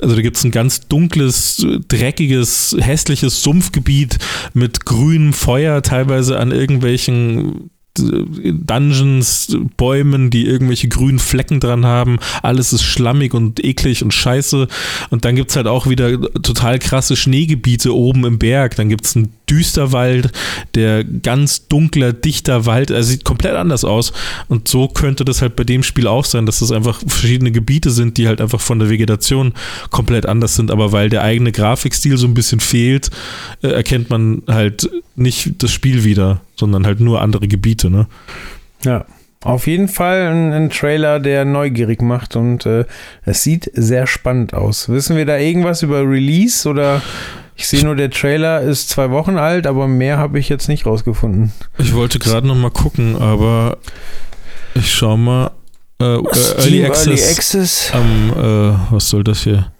[0.00, 4.18] Also da gibt es ein ganz dunkles, dreckiges riesiges, hässliches Sumpfgebiet
[4.54, 12.18] mit grünem Feuer, teilweise an irgendwelchen Dungeons, Bäumen, die irgendwelche grünen Flecken dran haben.
[12.42, 14.68] Alles ist schlammig und eklig und scheiße.
[15.10, 18.76] Und dann gibt es halt auch wieder total krasse Schneegebiete oben im Berg.
[18.76, 20.30] Dann gibt es einen Düsterwald,
[20.74, 22.90] der ganz dunkler, dichter Wald.
[22.90, 24.12] Er sieht komplett anders aus.
[24.48, 27.90] Und so könnte das halt bei dem Spiel auch sein, dass das einfach verschiedene Gebiete
[27.90, 29.52] sind, die halt einfach von der Vegetation
[29.90, 30.70] komplett anders sind.
[30.70, 33.10] Aber weil der eigene Grafikstil so ein bisschen fehlt,
[33.62, 38.06] äh, erkennt man halt nicht das Spiel wieder, sondern halt nur andere Gebiete, ne?
[38.84, 39.04] Ja.
[39.44, 42.86] Auf jeden Fall ein, ein Trailer, der neugierig macht und äh,
[43.24, 44.88] es sieht sehr spannend aus.
[44.88, 47.02] Wissen wir da irgendwas über Release oder
[47.58, 50.86] ich sehe nur, der Trailer ist zwei Wochen alt, aber mehr habe ich jetzt nicht
[50.86, 51.52] rausgefunden.
[51.76, 53.78] Ich wollte gerade noch mal gucken, aber
[54.74, 55.50] ich schau mal.
[56.00, 56.22] Äh, äh
[56.56, 57.90] Early, Access, Early Access.
[57.92, 59.72] Am, äh, was soll das hier?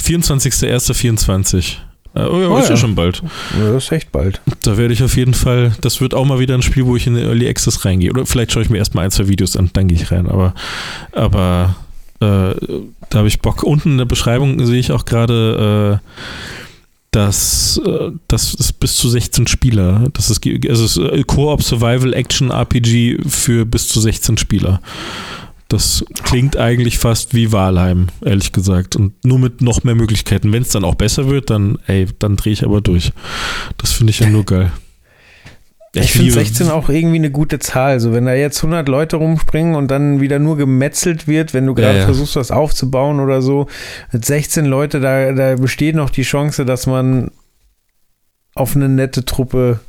[0.00, 1.78] 24.01.24.
[2.14, 2.76] Äh, oh ja, Oh ist ja ja.
[2.76, 3.20] schon bald.
[3.58, 4.40] Ja, das ist echt bald.
[4.62, 7.08] Da werde ich auf jeden Fall, das wird auch mal wieder ein Spiel, wo ich
[7.08, 8.10] in den Early Access reingehe.
[8.10, 10.28] Oder vielleicht schaue ich mir erstmal ein, zwei Videos an, dann gehe ich rein.
[10.28, 10.54] Aber,
[11.10, 11.74] aber
[12.20, 12.54] äh,
[13.10, 13.64] da habe ich Bock.
[13.64, 16.00] Unten in der Beschreibung sehe ich auch gerade,
[17.14, 20.08] dass äh, das ist bis zu 16 Spieler.
[20.12, 24.80] Das ist, also es ist äh, Co-op Survival Action RPG für bis zu 16 Spieler.
[25.68, 28.96] Das klingt eigentlich fast wie Valheim, ehrlich gesagt.
[28.96, 30.52] Und nur mit noch mehr Möglichkeiten.
[30.52, 33.12] Wenn es dann auch besser wird, dann, ey, dann drehe ich aber durch.
[33.78, 34.72] Das finde ich ja nur geil.
[35.94, 38.00] Ja, Ich finde liebe- 16 auch irgendwie eine gute Zahl.
[38.00, 41.74] So, wenn da jetzt 100 Leute rumspringen und dann wieder nur gemetzelt wird, wenn du
[41.74, 42.04] gerade Ja, ja.
[42.06, 43.68] versuchst, was aufzubauen oder so,
[44.12, 47.30] mit 16 Leute, da, da besteht noch die Chance, dass man
[48.56, 49.80] auf eine nette Truppe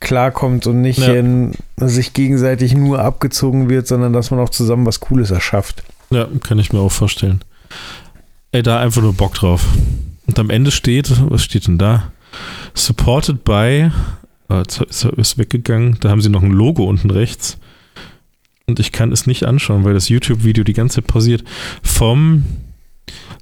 [0.00, 1.14] klarkommt und nicht Ja.
[1.14, 5.82] in, sich gegenseitig nur abgezogen wird, sondern dass man auch zusammen was Cooles erschafft.
[6.10, 7.42] Ja, kann ich mir auch vorstellen.
[8.52, 9.64] Ey, da einfach nur Bock drauf.
[10.26, 12.12] Und am Ende steht, was steht denn da?
[12.74, 13.90] Supported by,
[14.48, 17.58] ist er ist weggegangen, da haben sie noch ein Logo unten rechts.
[18.66, 21.42] Und ich kann es nicht anschauen, weil das YouTube-Video die ganze Zeit pausiert.
[21.82, 22.44] Vom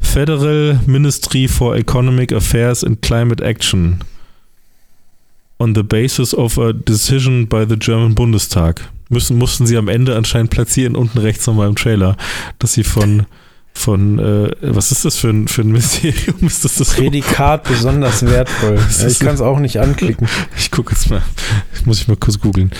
[0.00, 3.98] Federal Ministry for Economic Affairs and Climate Action.
[5.58, 8.88] On the basis of a decision by the German Bundestag.
[9.08, 12.16] Müssen, mussten sie am Ende anscheinend platzieren, unten rechts nochmal im Trailer,
[12.58, 13.26] dass sie von,
[13.76, 16.46] von äh, was ist das für ein, für ein Mysterium?
[16.46, 16.94] Ist das das?
[16.94, 18.78] Prädikat besonders wertvoll.
[18.98, 20.28] Ja, ich kann es auch nicht anklicken.
[20.56, 21.22] Ich gucke jetzt mal.
[21.84, 22.72] Muss ich mal kurz googeln.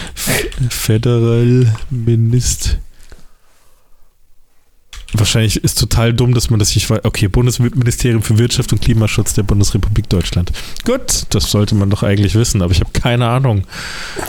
[0.70, 2.78] Federal Minist.
[5.12, 7.04] Wahrscheinlich ist total dumm, dass man das nicht weiß.
[7.04, 10.52] Okay, Bundesministerium für Wirtschaft und Klimaschutz der Bundesrepublik Deutschland.
[10.84, 13.64] Gut, das sollte man doch eigentlich wissen, aber ich habe keine Ahnung.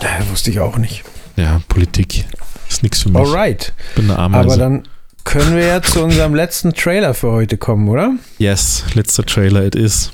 [0.01, 1.03] Ja, wusste ich auch nicht.
[1.36, 2.26] Ja, Politik
[2.70, 3.18] ist nichts für mich.
[3.20, 3.74] Alright.
[3.89, 4.45] Ich bin eine Ameise.
[4.45, 4.84] Aber dann
[5.28, 8.13] können wir ja zu unserem letzten Trailer für heute kommen, oder?
[8.38, 10.13] yes, letzter Trailer, it is.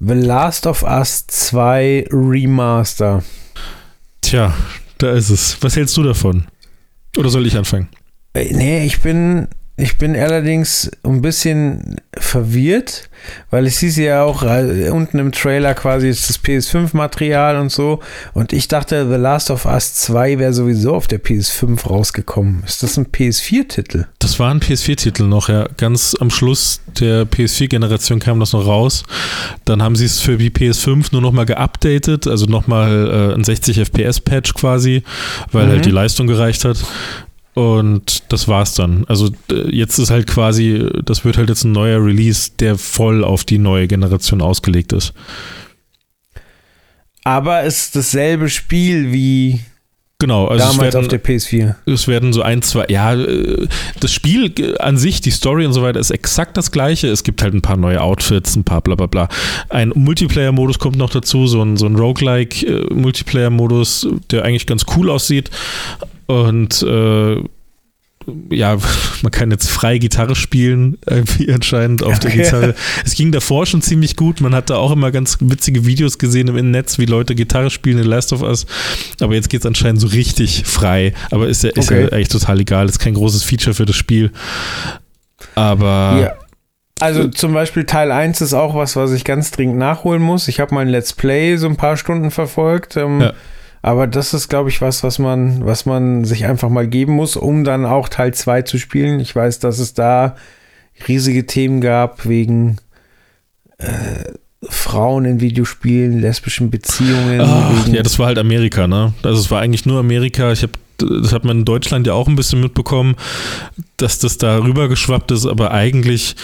[0.00, 3.22] The Last of Us 2 Remaster.
[4.20, 4.52] Tja,
[4.98, 5.56] da ist es.
[5.60, 6.46] Was hältst du davon?
[7.16, 7.88] Oder soll ich anfangen?
[8.34, 9.46] Äh, Nee, ich bin,
[9.76, 13.07] ich bin allerdings ein bisschen verwirrt,
[13.50, 18.00] weil es hieß ja auch äh, unten im Trailer quasi ist das PS5-Material und so.
[18.34, 22.62] Und ich dachte, The Last of Us 2 wäre sowieso auf der PS5 rausgekommen.
[22.66, 24.06] Ist das ein PS4-Titel?
[24.18, 25.68] Das war ein PS4-Titel noch, ja.
[25.76, 29.02] Ganz am Schluss der PS4-Generation kam das noch raus.
[29.64, 33.78] Dann haben sie es für die PS5 nur nochmal geupdatet, also nochmal äh, ein 60
[33.78, 35.02] FPS-Patch quasi,
[35.52, 35.70] weil Mhm.
[35.70, 36.78] halt die Leistung gereicht hat.
[37.58, 39.04] Und das war's dann.
[39.08, 43.24] Also äh, jetzt ist halt quasi, das wird halt jetzt ein neuer Release, der voll
[43.24, 45.12] auf die neue Generation ausgelegt ist.
[47.24, 49.58] Aber es ist dasselbe Spiel wie
[50.20, 51.74] Genau, also es damals werden, auf der PS4.
[51.86, 53.66] Es werden so ein, zwei, ja, äh,
[53.98, 57.08] das Spiel äh, an sich, die Story und so weiter ist exakt das gleiche.
[57.08, 59.28] Es gibt halt ein paar neue Outfits, ein paar bla bla bla.
[59.68, 65.50] Ein Multiplayer-Modus kommt noch dazu, so ein, so ein Roguelike-Multiplayer-Modus, der eigentlich ganz cool aussieht.
[66.28, 67.42] Und äh,
[68.50, 68.76] ja,
[69.22, 72.30] man kann jetzt frei Gitarre spielen, irgendwie anscheinend auf der.
[72.36, 72.74] Gitarre.
[73.04, 74.40] Es ging davor schon ziemlich gut.
[74.42, 77.98] Man hat da auch immer ganz witzige Videos gesehen im Netz, wie Leute Gitarre spielen
[77.98, 78.66] in Last of Us.
[79.20, 81.14] Aber jetzt geht es anscheinend so richtig frei.
[81.30, 82.12] Aber ist ja, ist ja Okay.
[82.14, 82.86] eigentlich total egal.
[82.88, 84.30] Ist kein großes Feature für das Spiel.
[85.54, 86.34] Aber Ja.
[87.00, 90.48] Also zum Beispiel Teil 1 ist auch was, was ich ganz dringend nachholen muss.
[90.48, 92.96] Ich habe mein Let's Play so ein paar Stunden verfolgt.
[92.96, 93.32] Ähm, Ja.
[93.82, 97.36] Aber das ist, glaube ich, was, was man, was man sich einfach mal geben muss,
[97.36, 99.20] um dann auch Teil 2 zu spielen.
[99.20, 100.36] Ich weiß, dass es da
[101.06, 102.78] riesige Themen gab wegen
[103.78, 103.86] äh,
[104.62, 107.40] Frauen in Videospielen, lesbischen Beziehungen.
[107.40, 109.12] Ach, ja, das war halt Amerika, ne?
[109.22, 110.50] Also es war eigentlich nur Amerika.
[110.52, 113.14] Ich habe das hat man in Deutschland ja auch ein bisschen mitbekommen,
[113.96, 116.34] dass das da rübergeschwappt ist, aber eigentlich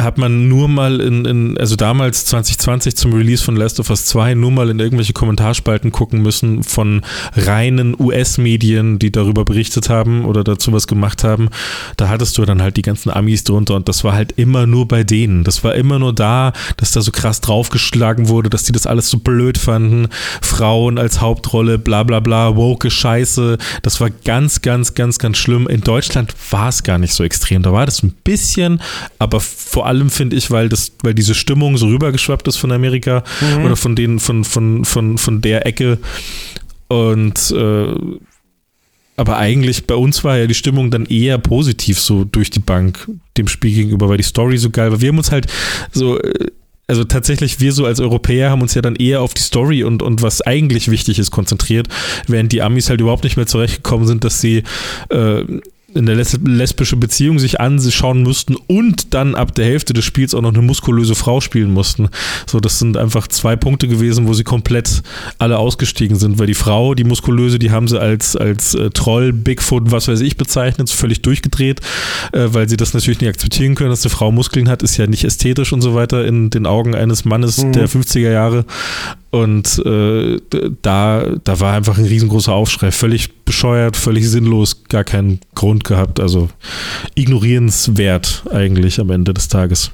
[0.00, 4.06] hat man nur mal in, in, also damals 2020 zum Release von Last of Us
[4.06, 7.02] 2 nur mal in irgendwelche Kommentarspalten gucken müssen von
[7.34, 11.48] reinen US-Medien, die darüber berichtet haben oder dazu was gemacht haben.
[11.96, 14.88] Da hattest du dann halt die ganzen Amis drunter und das war halt immer nur
[14.88, 15.44] bei denen.
[15.44, 19.10] Das war immer nur da, dass da so krass draufgeschlagen wurde, dass die das alles
[19.10, 20.08] so blöd fanden.
[20.42, 23.58] Frauen als Hauptrolle, bla bla bla, woke Scheiße.
[23.82, 25.68] Das war ganz, ganz, ganz, ganz schlimm.
[25.68, 27.62] In Deutschland war es gar nicht so extrem.
[27.62, 28.80] Da war das ein bisschen,
[29.18, 33.24] aber vor allem finde ich, weil das, weil diese Stimmung so rübergeschwappt ist von Amerika
[33.64, 35.98] oder von denen, von, von, von, von der Ecke.
[36.88, 37.94] Und äh,
[39.16, 43.08] aber eigentlich bei uns war ja die Stimmung dann eher positiv so durch die Bank
[43.36, 45.00] dem Spiel gegenüber, weil die Story so geil war.
[45.00, 45.46] Wir haben uns halt
[45.92, 46.50] so, äh,
[46.86, 50.02] also tatsächlich wir so als Europäer haben uns ja dann eher auf die Story und,
[50.02, 51.88] und was eigentlich wichtig ist konzentriert,
[52.26, 54.64] während die Amis halt überhaupt nicht mehr zurechtgekommen sind, dass sie
[55.10, 55.44] äh,
[55.94, 60.42] eine les lesbische Beziehung sich anschauen mussten und dann ab der Hälfte des Spiels auch
[60.42, 62.08] noch eine muskulöse Frau spielen mussten.
[62.46, 65.02] So, das sind einfach zwei Punkte gewesen, wo sie komplett
[65.38, 69.32] alle ausgestiegen sind, weil die Frau, die muskulöse, die haben sie als, als äh, Troll,
[69.32, 71.80] Bigfoot, was weiß ich bezeichnet, völlig durchgedreht,
[72.32, 75.06] äh, weil sie das natürlich nicht akzeptieren können, dass eine Frau Muskeln hat, ist ja
[75.06, 77.72] nicht ästhetisch und so weiter in den Augen eines Mannes mhm.
[77.72, 78.64] der 50er Jahre.
[79.34, 80.38] Und äh,
[80.82, 82.92] da, da war einfach ein riesengroßer Aufschrei.
[82.92, 86.20] Völlig bescheuert, völlig sinnlos, gar keinen Grund gehabt.
[86.20, 86.50] Also
[87.16, 89.90] ignorierenswert eigentlich am Ende des Tages.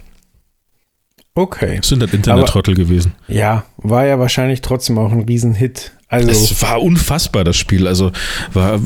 [1.35, 1.79] Okay.
[1.79, 3.15] Das sind halt Internet-Trottel gewesen.
[3.29, 5.93] Ja, war ja wahrscheinlich trotzdem auch ein Riesenhit.
[6.11, 7.87] Also es war unfassbar, das Spiel.
[7.87, 8.11] Also
[8.53, 8.81] war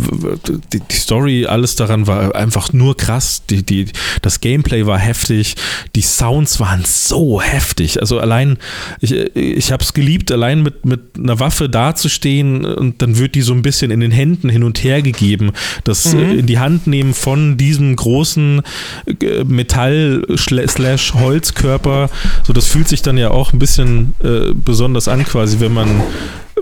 [0.72, 3.44] die, die, Story, alles daran war einfach nur krass.
[3.48, 3.86] Die, die,
[4.20, 5.54] das Gameplay war heftig,
[5.96, 7.98] die Sounds waren so heftig.
[7.98, 8.58] Also allein,
[9.00, 13.42] ich, ich habe es geliebt, allein mit, mit einer Waffe dazustehen und dann wird die
[13.42, 15.52] so ein bisschen in den Händen hin und her gegeben.
[15.84, 16.40] Das mhm.
[16.40, 18.60] in die Hand nehmen von diesem großen
[19.06, 22.10] äh, Metall-Holzkörper.
[22.42, 26.02] So, das fühlt sich dann ja auch ein bisschen äh, besonders an, quasi, wenn man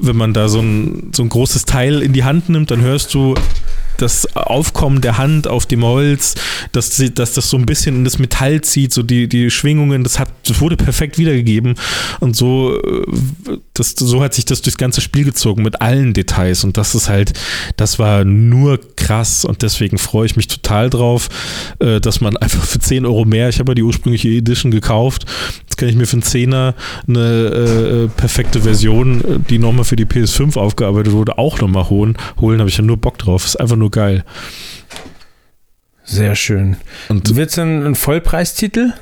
[0.01, 3.15] wenn man da so ein, so ein großes Teil in die Hand nimmt, dann hörst
[3.15, 3.35] du
[4.03, 6.35] das Aufkommen der Hand auf dem Holz,
[6.73, 10.19] dass, dass das so ein bisschen in das Metall zieht, so die, die Schwingungen, das,
[10.19, 11.77] hat, das wurde perfekt wiedergegeben.
[12.21, 16.65] Und so, äh, das, so hat sich das durchs ganze Spiel gezogen mit allen Details.
[16.65, 17.33] Und das ist halt,
[17.77, 19.45] das war nur krass.
[19.45, 21.29] Und deswegen freue ich mich total drauf,
[21.79, 25.27] äh, dass man einfach für 10 Euro mehr, ich habe ja die ursprüngliche Edition gekauft,
[25.63, 26.75] jetzt kann ich mir für einen Zehner
[27.07, 32.17] eine äh, perfekte Version, die nochmal für die PS5 aufgearbeitet wurde, auch nochmal holen.
[32.41, 33.45] Holen habe ich ja nur Bock drauf.
[33.45, 34.25] Ist einfach nur geil.
[36.05, 36.77] Sehr schön.
[37.09, 38.93] Und wird es ein, ein Vollpreistitel?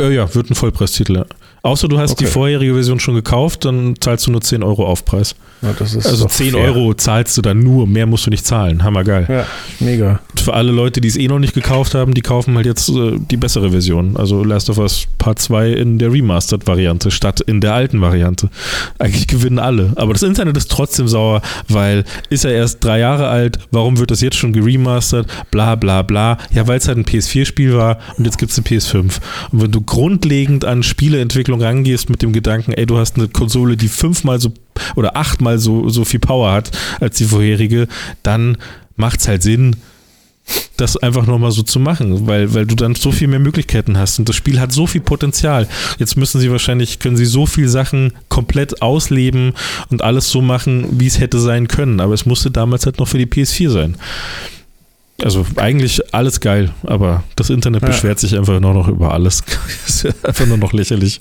[0.00, 1.26] Äh, ja, wird ein Vollpreistitel, ja.
[1.68, 2.24] Außer du hast okay.
[2.24, 5.34] die vorherige Version schon gekauft, dann zahlst du nur 10 Euro Aufpreis.
[5.60, 6.60] Ja, also 10 fair.
[6.62, 8.84] Euro zahlst du dann nur, mehr musst du nicht zahlen.
[8.84, 9.26] Hammergeil.
[9.28, 9.44] Ja,
[9.80, 10.20] mega.
[10.36, 13.18] Für alle Leute, die es eh noch nicht gekauft haben, die kaufen halt jetzt äh,
[13.18, 14.16] die bessere Version.
[14.16, 18.48] Also Last of Us Part 2 in der Remastered-Variante statt in der alten Variante.
[18.98, 19.92] Eigentlich gewinnen alle.
[19.96, 24.10] Aber das Internet ist trotzdem sauer, weil ist er erst drei Jahre alt, warum wird
[24.10, 25.26] das jetzt schon geremastert?
[25.50, 26.38] Bla bla bla.
[26.52, 29.18] Ja, weil es halt ein PS4-Spiel war und jetzt gibt es eine PS5.
[29.50, 33.76] Und wenn du grundlegend an Spieleentwicklung rangehst mit dem Gedanken, ey, du hast eine Konsole,
[33.76, 34.52] die fünfmal so
[34.96, 37.88] oder achtmal so, so viel Power hat als die vorherige,
[38.22, 38.58] dann
[38.96, 39.76] macht es halt Sinn,
[40.76, 44.18] das einfach nochmal so zu machen, weil, weil du dann so viel mehr Möglichkeiten hast
[44.18, 45.68] und das Spiel hat so viel Potenzial.
[45.98, 49.52] Jetzt müssen sie wahrscheinlich, können sie so viele Sachen komplett ausleben
[49.90, 53.08] und alles so machen, wie es hätte sein können, aber es musste damals halt noch
[53.08, 53.96] für die PS4 sein.
[55.22, 57.88] Also eigentlich alles geil, aber das Internet ja.
[57.88, 59.42] beschwert sich einfach nur noch über alles.
[59.86, 61.20] ist einfach nur noch lächerlich.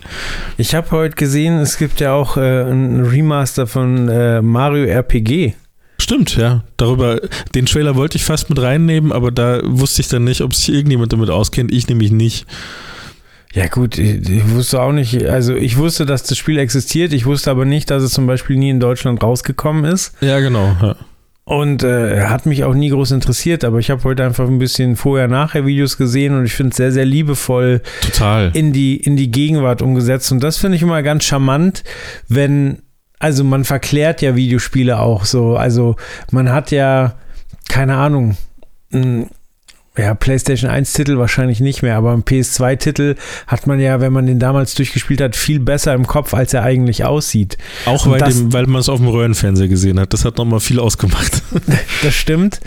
[0.58, 5.56] Ich habe heute gesehen, es gibt ja auch äh, ein Remaster von äh, Mario RPG.
[6.00, 6.64] Stimmt, ja.
[6.78, 7.20] Darüber,
[7.56, 10.70] den Trailer wollte ich fast mit reinnehmen, aber da wusste ich dann nicht, ob sich
[10.70, 11.72] irgendjemand damit auskennt.
[11.72, 12.46] Ich nämlich nicht.
[13.54, 17.26] Ja gut, ich, ich, wusste auch nicht, also ich wusste, dass das Spiel existiert, ich
[17.26, 20.14] wusste aber nicht, dass es zum Beispiel nie in Deutschland rausgekommen ist.
[20.22, 20.76] Ja, genau.
[20.80, 20.96] Ja.
[21.48, 24.98] Und äh, hat mich auch nie groß interessiert, aber ich habe heute einfach ein bisschen
[24.98, 28.52] Vorher-Nachher-Videos gesehen und ich finde es sehr, sehr liebevoll Total.
[28.54, 30.30] In, die, in die Gegenwart umgesetzt.
[30.34, 31.86] Und das finde ich immer ganz charmant,
[32.28, 32.80] wenn,
[33.18, 35.56] also man verklärt ja Videospiele auch so.
[35.56, 35.96] Also
[36.32, 37.16] man hat ja,
[37.70, 38.36] keine Ahnung,
[39.98, 43.16] ja, PlayStation 1-Titel wahrscheinlich nicht mehr, aber ein PS2-Titel
[43.48, 46.64] hat man ja, wenn man den damals durchgespielt hat, viel besser im Kopf, als er
[46.64, 47.58] eigentlich aussieht.
[47.86, 50.14] Auch weil, dem, weil man es auf dem Röhrenfernseher gesehen hat.
[50.14, 51.42] Das hat nochmal viel ausgemacht.
[52.04, 52.60] das stimmt.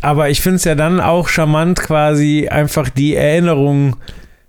[0.00, 3.96] Aber ich finde es ja dann auch charmant, quasi einfach die Erinnerung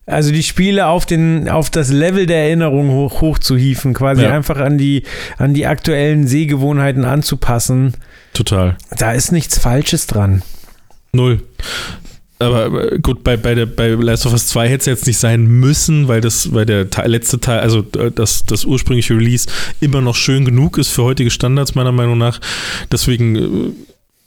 [0.08, 4.24] also die Spiele auf den auf das Level der Erinnerung hoch, hoch zu hieven, quasi
[4.24, 4.32] ja.
[4.32, 5.04] einfach an die
[5.38, 7.94] an die aktuellen Sehgewohnheiten anzupassen.
[8.34, 8.78] Total.
[8.98, 10.44] Da ist nichts Falsches dran.
[11.12, 11.42] Null.
[12.40, 15.48] Aber gut, bei, bei, der, bei Last of Us 2 hätte es jetzt nicht sein
[15.48, 19.48] müssen, weil das, weil der Teil, letzte Teil, also äh, das, das ursprüngliche Release
[19.82, 22.40] immer noch schön genug ist für heutige Standards, meiner Meinung nach.
[22.92, 23.72] Deswegen, äh,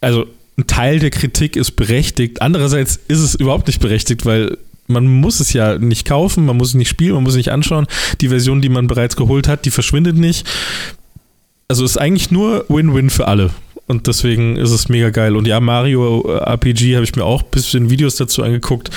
[0.01, 0.25] also
[0.57, 2.41] ein Teil der Kritik ist berechtigt.
[2.41, 4.57] Andererseits ist es überhaupt nicht berechtigt, weil
[4.87, 7.51] man muss es ja nicht kaufen, man muss es nicht spielen, man muss es nicht
[7.51, 7.87] anschauen.
[8.19, 10.45] Die Version, die man bereits geholt hat, die verschwindet nicht.
[11.69, 13.51] Also ist eigentlich nur Win-Win für alle.
[13.87, 15.35] Und deswegen ist es mega geil.
[15.35, 18.89] Und ja, Mario äh, RPG habe ich mir auch ein bisschen Videos dazu angeguckt.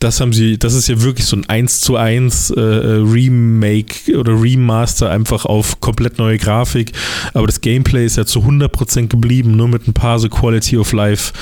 [0.00, 4.40] Das haben sie, das ist ja wirklich so ein 1 zu 1 äh, Remake oder
[4.40, 6.92] Remaster einfach auf komplett neue Grafik.
[7.34, 10.92] Aber das Gameplay ist ja zu 100% geblieben, nur mit ein paar so Quality of
[10.92, 11.32] Life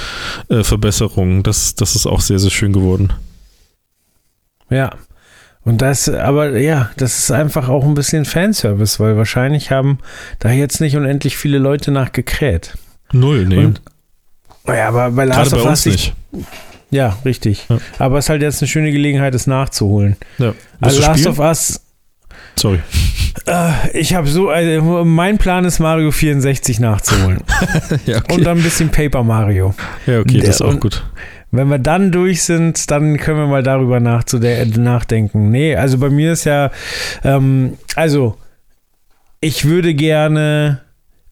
[0.48, 1.42] äh, Verbesserungen.
[1.42, 3.12] Das, das ist auch sehr, sehr schön geworden.
[4.70, 4.90] Ja,
[5.66, 9.98] und das, aber ja, das ist einfach auch ein bisschen Fanservice, weil wahrscheinlich haben
[10.38, 12.78] da jetzt nicht unendlich viele Leute nachgekräht.
[13.12, 13.64] Null, nee.
[13.66, 13.82] Und,
[14.64, 16.46] Naja, aber bei Last of Us, ich, nicht.
[16.90, 17.66] ja, richtig.
[17.68, 17.78] Ja.
[17.98, 20.16] Aber es ist halt jetzt eine schöne Gelegenheit, es nachzuholen.
[20.38, 20.54] Ja.
[20.80, 21.32] Also Last spielen?
[21.32, 21.80] of Us,
[22.58, 22.80] Sorry.
[23.46, 27.42] äh, ich habe so, also mein Plan ist Mario 64 nachzuholen.
[28.06, 29.74] ja, Und dann ein bisschen Paper Mario.
[30.06, 31.04] ja, okay, der- das ist auch und- gut.
[31.52, 35.50] Wenn wir dann durch sind, dann können wir mal darüber nachdenken.
[35.50, 36.70] Nee, also bei mir ist ja,
[37.24, 38.36] ähm, also
[39.40, 40.80] ich würde gerne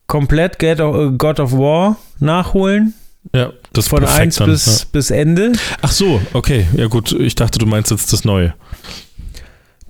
[0.06, 2.94] komplett Get of, God of War nachholen,
[3.34, 4.86] Ja, das von perfekt 1 dann, bis, ja.
[4.92, 5.52] bis Ende.
[5.82, 6.66] Ach so, okay.
[6.76, 8.54] Ja gut, ich dachte, du meinst jetzt das Neue.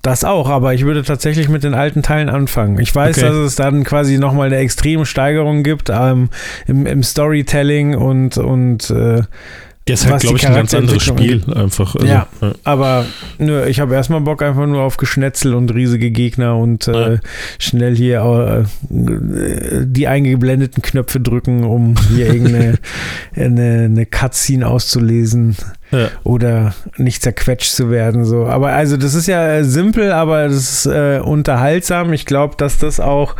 [0.01, 2.77] Das auch, aber ich würde tatsächlich mit den alten Teilen anfangen.
[2.79, 3.27] Ich weiß, Okay.
[3.27, 6.29] dass es dann quasi nochmal eine extreme Steigerung gibt ähm,
[6.67, 9.23] im, im Storytelling und, und äh,
[9.87, 11.93] Ja, ist halt, glaube ich, ein ganz anderes Spiel einfach.
[11.95, 12.27] Also, Ja.
[12.63, 13.05] Aber
[13.37, 17.19] nö, ich habe erstmal Bock einfach nur auf Geschnetzel und riesige Gegner und äh, Ja.
[17.59, 22.79] schnell hier äh, die eingeblendeten Knöpfe drücken, um hier irgendeine
[23.35, 25.55] eine, eine Cutscene auszulesen
[25.91, 26.07] Ja.
[26.23, 28.25] oder nicht zerquetscht zu werden.
[28.25, 28.47] So.
[28.47, 32.11] Aber also das ist ja äh, simpel, aber das ist äh, unterhaltsam.
[32.11, 33.35] Ich glaube, dass das auch,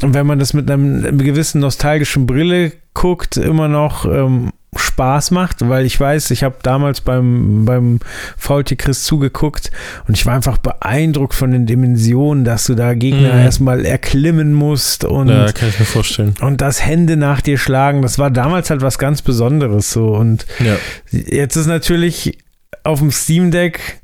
[0.00, 4.50] wenn man das mit einem gewissen nostalgischen Brille guckt, immer noch ähm,
[4.92, 7.98] Spaß macht, weil ich weiß, ich habe damals beim, beim
[8.36, 9.70] VT Chris zugeguckt
[10.06, 13.40] und ich war einfach beeindruckt von den Dimensionen, dass du da Gegner Mhm.
[13.40, 16.34] erstmal erklimmen musst und ja, kann ich mir vorstellen.
[16.42, 20.08] und das Hände nach dir schlagen, das war damals halt was ganz Besonderes so.
[20.14, 20.76] Und Ja.
[21.10, 22.38] jetzt ist natürlich
[22.84, 24.01] auf dem Steam Deck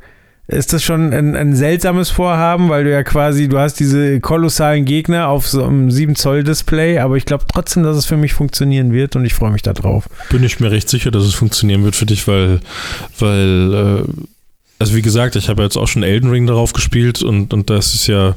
[0.49, 4.87] ist das schon ein, ein seltsames Vorhaben, weil du ja quasi, du hast diese kolossalen
[4.87, 8.33] Gegner auf so einem 7 Zoll Display, aber ich glaube trotzdem, dass es für mich
[8.33, 10.09] funktionieren wird und ich freue mich da drauf.
[10.31, 12.61] Bin ich mir recht sicher, dass es funktionieren wird für dich, weil,
[13.19, 14.11] weil, äh,
[14.79, 17.95] also wie gesagt, ich habe jetzt auch schon Elden Ring darauf gespielt und, und das
[17.95, 18.37] ist ja,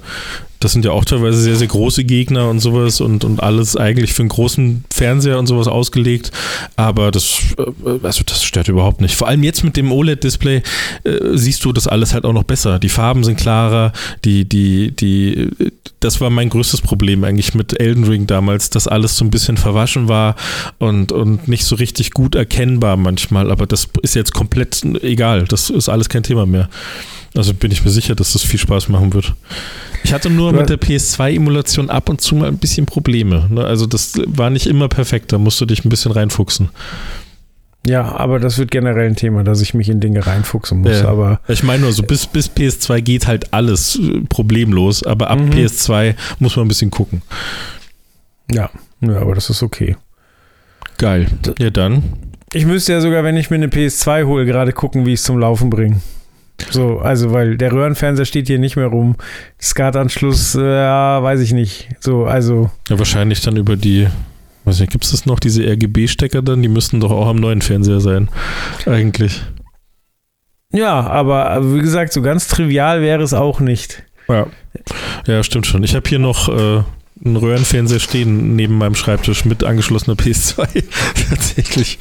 [0.60, 4.14] das sind ja auch teilweise sehr, sehr große Gegner und sowas und, und alles eigentlich
[4.14, 6.32] für einen großen Fernseher und sowas ausgelegt.
[6.76, 9.16] Aber das, äh, also das stört überhaupt nicht.
[9.16, 10.62] Vor allem jetzt mit dem OLED-Display
[11.04, 12.80] äh, siehst du das alles halt auch noch besser.
[12.80, 13.92] Die Farben sind klarer,
[14.24, 15.50] die, die, die,
[16.02, 19.56] das war mein größtes Problem eigentlich mit Elden Ring damals, dass alles so ein bisschen
[19.56, 20.36] verwaschen war
[20.80, 23.52] und, und nicht so richtig gut erkennbar manchmal.
[23.52, 25.46] Aber das ist jetzt komplett egal.
[25.46, 26.70] Das ist alles kein Thema mehr.
[27.36, 29.34] Also bin ich mir sicher, dass das viel Spaß machen wird.
[30.04, 33.48] Ich hatte nur mit der PS2-Emulation ab und zu mal ein bisschen Probleme.
[33.50, 33.64] ne?
[33.64, 36.70] Also das war nicht immer perfekt, da musst du dich ein bisschen reinfuchsen.
[37.86, 41.02] Ja, aber das wird generell ein Thema, dass ich mich in Dinge reinfuchsen muss.
[41.02, 41.08] Ja.
[41.08, 45.40] Aber Ich meine nur so, bis, bis PS2 geht halt alles äh, problemlos, aber ab
[45.40, 45.50] Mhm.
[45.52, 47.24] PS2 muss man ein bisschen gucken.
[48.52, 48.70] ja,
[49.02, 49.96] ja, aber das ist okay.
[51.00, 51.26] Geil.
[51.58, 52.04] Ja, dann.
[52.54, 55.24] Ich müsste ja sogar, wenn ich mir eine PS2 hole, gerade gucken, wie ich es
[55.26, 56.02] zum Laufen bringe.
[56.70, 59.16] So, also, weil der Röhrenfernseher steht hier nicht mehr rum.
[59.60, 61.90] SCART-Anschluss, äh, ja, weiß ich nicht.
[62.00, 64.08] So, also, Ja, wahrscheinlich dann über die,
[64.66, 66.62] weiß nicht, gibt es noch, diese RGB-Stecker dann?
[66.62, 68.30] Die müssten doch auch am neuen Fernseher sein.
[68.86, 69.42] Eigentlich.
[70.72, 74.04] ja, aber äh, wie gesagt, so ganz trivial wäre es auch nicht.
[74.28, 74.48] Ja.
[75.28, 75.84] Ja, stimmt schon.
[75.84, 76.84] Ich habe hier noch äh,
[77.24, 80.84] einen Röhrenfernseher stehen neben meinem Schreibtisch mit angeschlossener PS2.
[81.30, 82.00] Tatsächlich.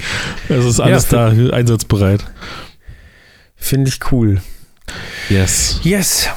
[0.48, 2.24] Es ist alles da, einsatzbereit.
[3.56, 4.40] Finde ich cool.
[5.28, 5.80] Yes.
[5.82, 6.28] Yes.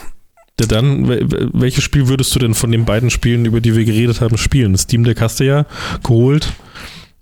[0.58, 3.86] Dann, wel- wel- welches Spiel würdest du denn von den beiden Spielen, über die wir
[3.86, 4.78] geredet haben, spielen?
[4.78, 5.66] Steam Deck hast du ja
[6.04, 6.54] geholt.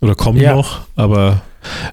[0.02, 0.54] Oder kommt Ja.
[0.56, 1.42] noch, aber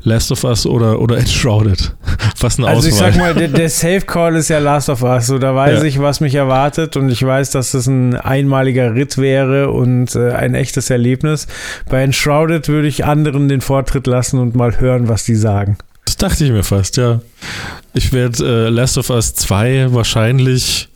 [0.03, 1.95] Last of Us oder, oder Enshrouded?
[2.41, 3.13] Was eine Also ich Auswahl.
[3.13, 5.27] sag mal, der, der Safe Call ist ja Last of Us.
[5.27, 5.85] So, da weiß Ja.
[5.85, 10.33] ich, was mich erwartet und ich weiß, dass das ein einmaliger Ritt wäre und äh,
[10.33, 11.47] ein echtes Erlebnis.
[11.91, 15.77] Bei Enshrouded würde ich anderen den Vortritt lassen und mal hören, was die sagen.
[16.07, 17.21] Das dachte ich mir fast, ja.
[17.93, 20.89] Ich werde äh, Last of Us 2 wahrscheinlich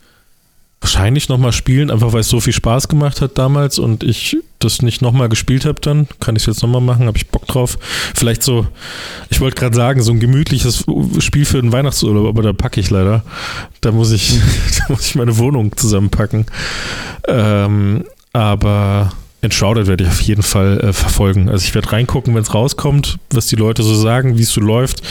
[0.83, 4.81] wahrscheinlich nochmal spielen, einfach weil es so viel Spaß gemacht hat damals und ich das
[4.81, 6.07] nicht nochmal gespielt habe dann.
[6.19, 7.77] Kann ich es jetzt nochmal machen, habe ich Bock drauf.
[8.13, 8.67] Vielleicht so,
[9.29, 10.85] ich wollte gerade sagen, so ein gemütliches
[11.19, 13.23] Spiel für den Weihnachtsurlaub, aber da packe ich leider.
[13.79, 14.39] Da muss ich,
[14.77, 16.45] da muss ich meine Wohnung zusammenpacken.
[17.29, 18.03] Ähm,
[18.33, 19.13] aber
[19.43, 21.49] Enshrouded werde ich auf jeden Fall äh, verfolgen.
[21.49, 24.61] Also ich werde reingucken, wenn es rauskommt, was die Leute so sagen, wie es so
[24.61, 25.01] läuft.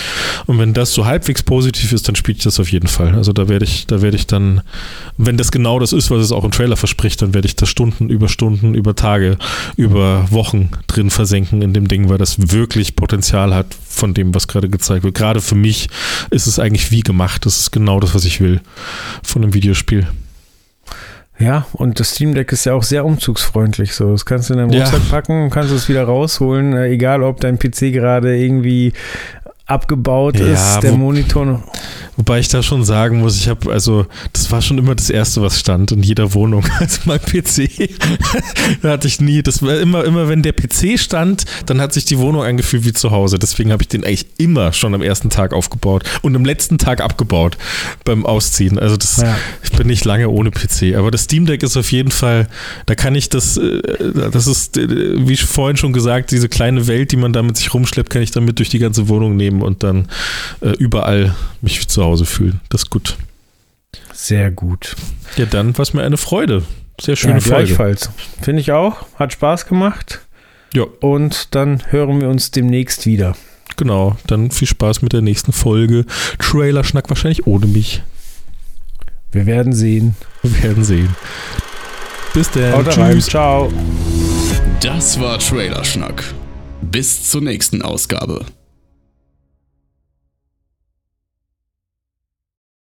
[0.47, 3.15] Und wenn das so halbwegs positiv ist, dann spiele ich das auf jeden Fall.
[3.15, 4.63] Also da werde ich, da werde ich dann,
[5.19, 7.67] wenn das genau das ist, was es auch im Trailer verspricht, dann werde ich da
[7.67, 9.37] Stunden über Stunden, über Tage,
[9.77, 14.49] über Wochen drin versenken in dem Ding, weil das wirklich Potenzial hat von dem, was
[14.49, 15.15] gerade gezeigt wird.
[15.15, 15.89] Gerade für mich
[16.31, 17.45] ist es eigentlich wie gemacht.
[17.45, 18.63] Das ist genau das, was ich will
[19.23, 20.07] von einem Videospiel.
[21.43, 23.95] Ja, und das Steam Deck ist ja auch sehr umzugsfreundlich.
[23.95, 24.85] So, das kannst du in deinen Ja.
[24.85, 28.93] Rucksack packen und kannst es wieder rausholen, äh, egal ob dein PC gerade irgendwie
[29.67, 31.63] abgebaut Ja, ist, der wo- Monitor.
[32.17, 35.41] Wobei ich da schon sagen muss, ich habe, also, das war schon immer das Erste,
[35.41, 36.65] was stand in jeder Wohnung.
[36.83, 37.69] Also mein PC,
[38.83, 42.05] da hatte ich nie, das war immer, immer, wenn der PC stand, dann hat sich
[42.05, 43.39] die Wohnung angefühlt wie zu Hause.
[43.39, 47.01] Deswegen habe ich den eigentlich immer schon am ersten Tag aufgebaut und am letzten Tag
[47.01, 47.57] abgebaut
[48.05, 48.79] beim Ausziehen.
[48.81, 49.37] Also das, ja.
[49.63, 50.97] ich bin nicht lange ohne PC.
[50.97, 52.49] Aber das Steam Deck ist auf jeden Fall,
[52.87, 53.81] da kann ich das, äh,
[54.33, 54.89] das ist, äh,
[55.27, 58.33] wie vorhin schon gesagt, diese kleine Welt, die man da mit sich rumschleppt, kann ich
[58.33, 60.09] damit durch die ganze Wohnung nehmen und dann
[60.61, 62.61] äh, überall mich zu Hause fühlen.
[62.71, 63.19] Das ist gut.
[64.13, 64.97] Sehr gut.
[65.37, 66.63] Ja, dann war es mir eine Freude.
[67.01, 67.65] Sehr schöne ja, Folge.
[67.67, 68.11] Gleichfalls.
[68.41, 69.05] Finde ich auch.
[69.17, 70.21] Hat Spaß gemacht.
[70.73, 70.85] Ja.
[71.01, 73.37] Und dann hören wir uns demnächst wieder.
[73.77, 74.17] Genau.
[74.27, 76.07] Dann viel Spaß mit der nächsten Folge.
[76.39, 78.03] Trailer-Schnack wahrscheinlich ohne mich.
[79.33, 80.15] Wir werden sehen.
[80.43, 81.17] Wir werden sehen.
[82.35, 82.85] Bis dann.
[82.85, 82.99] Tschüss.
[82.99, 83.21] Rein.
[83.21, 83.73] Ciao.
[84.81, 86.23] Das war Trailer-Schnack.
[86.83, 88.45] Bis zur nächsten Ausgabe.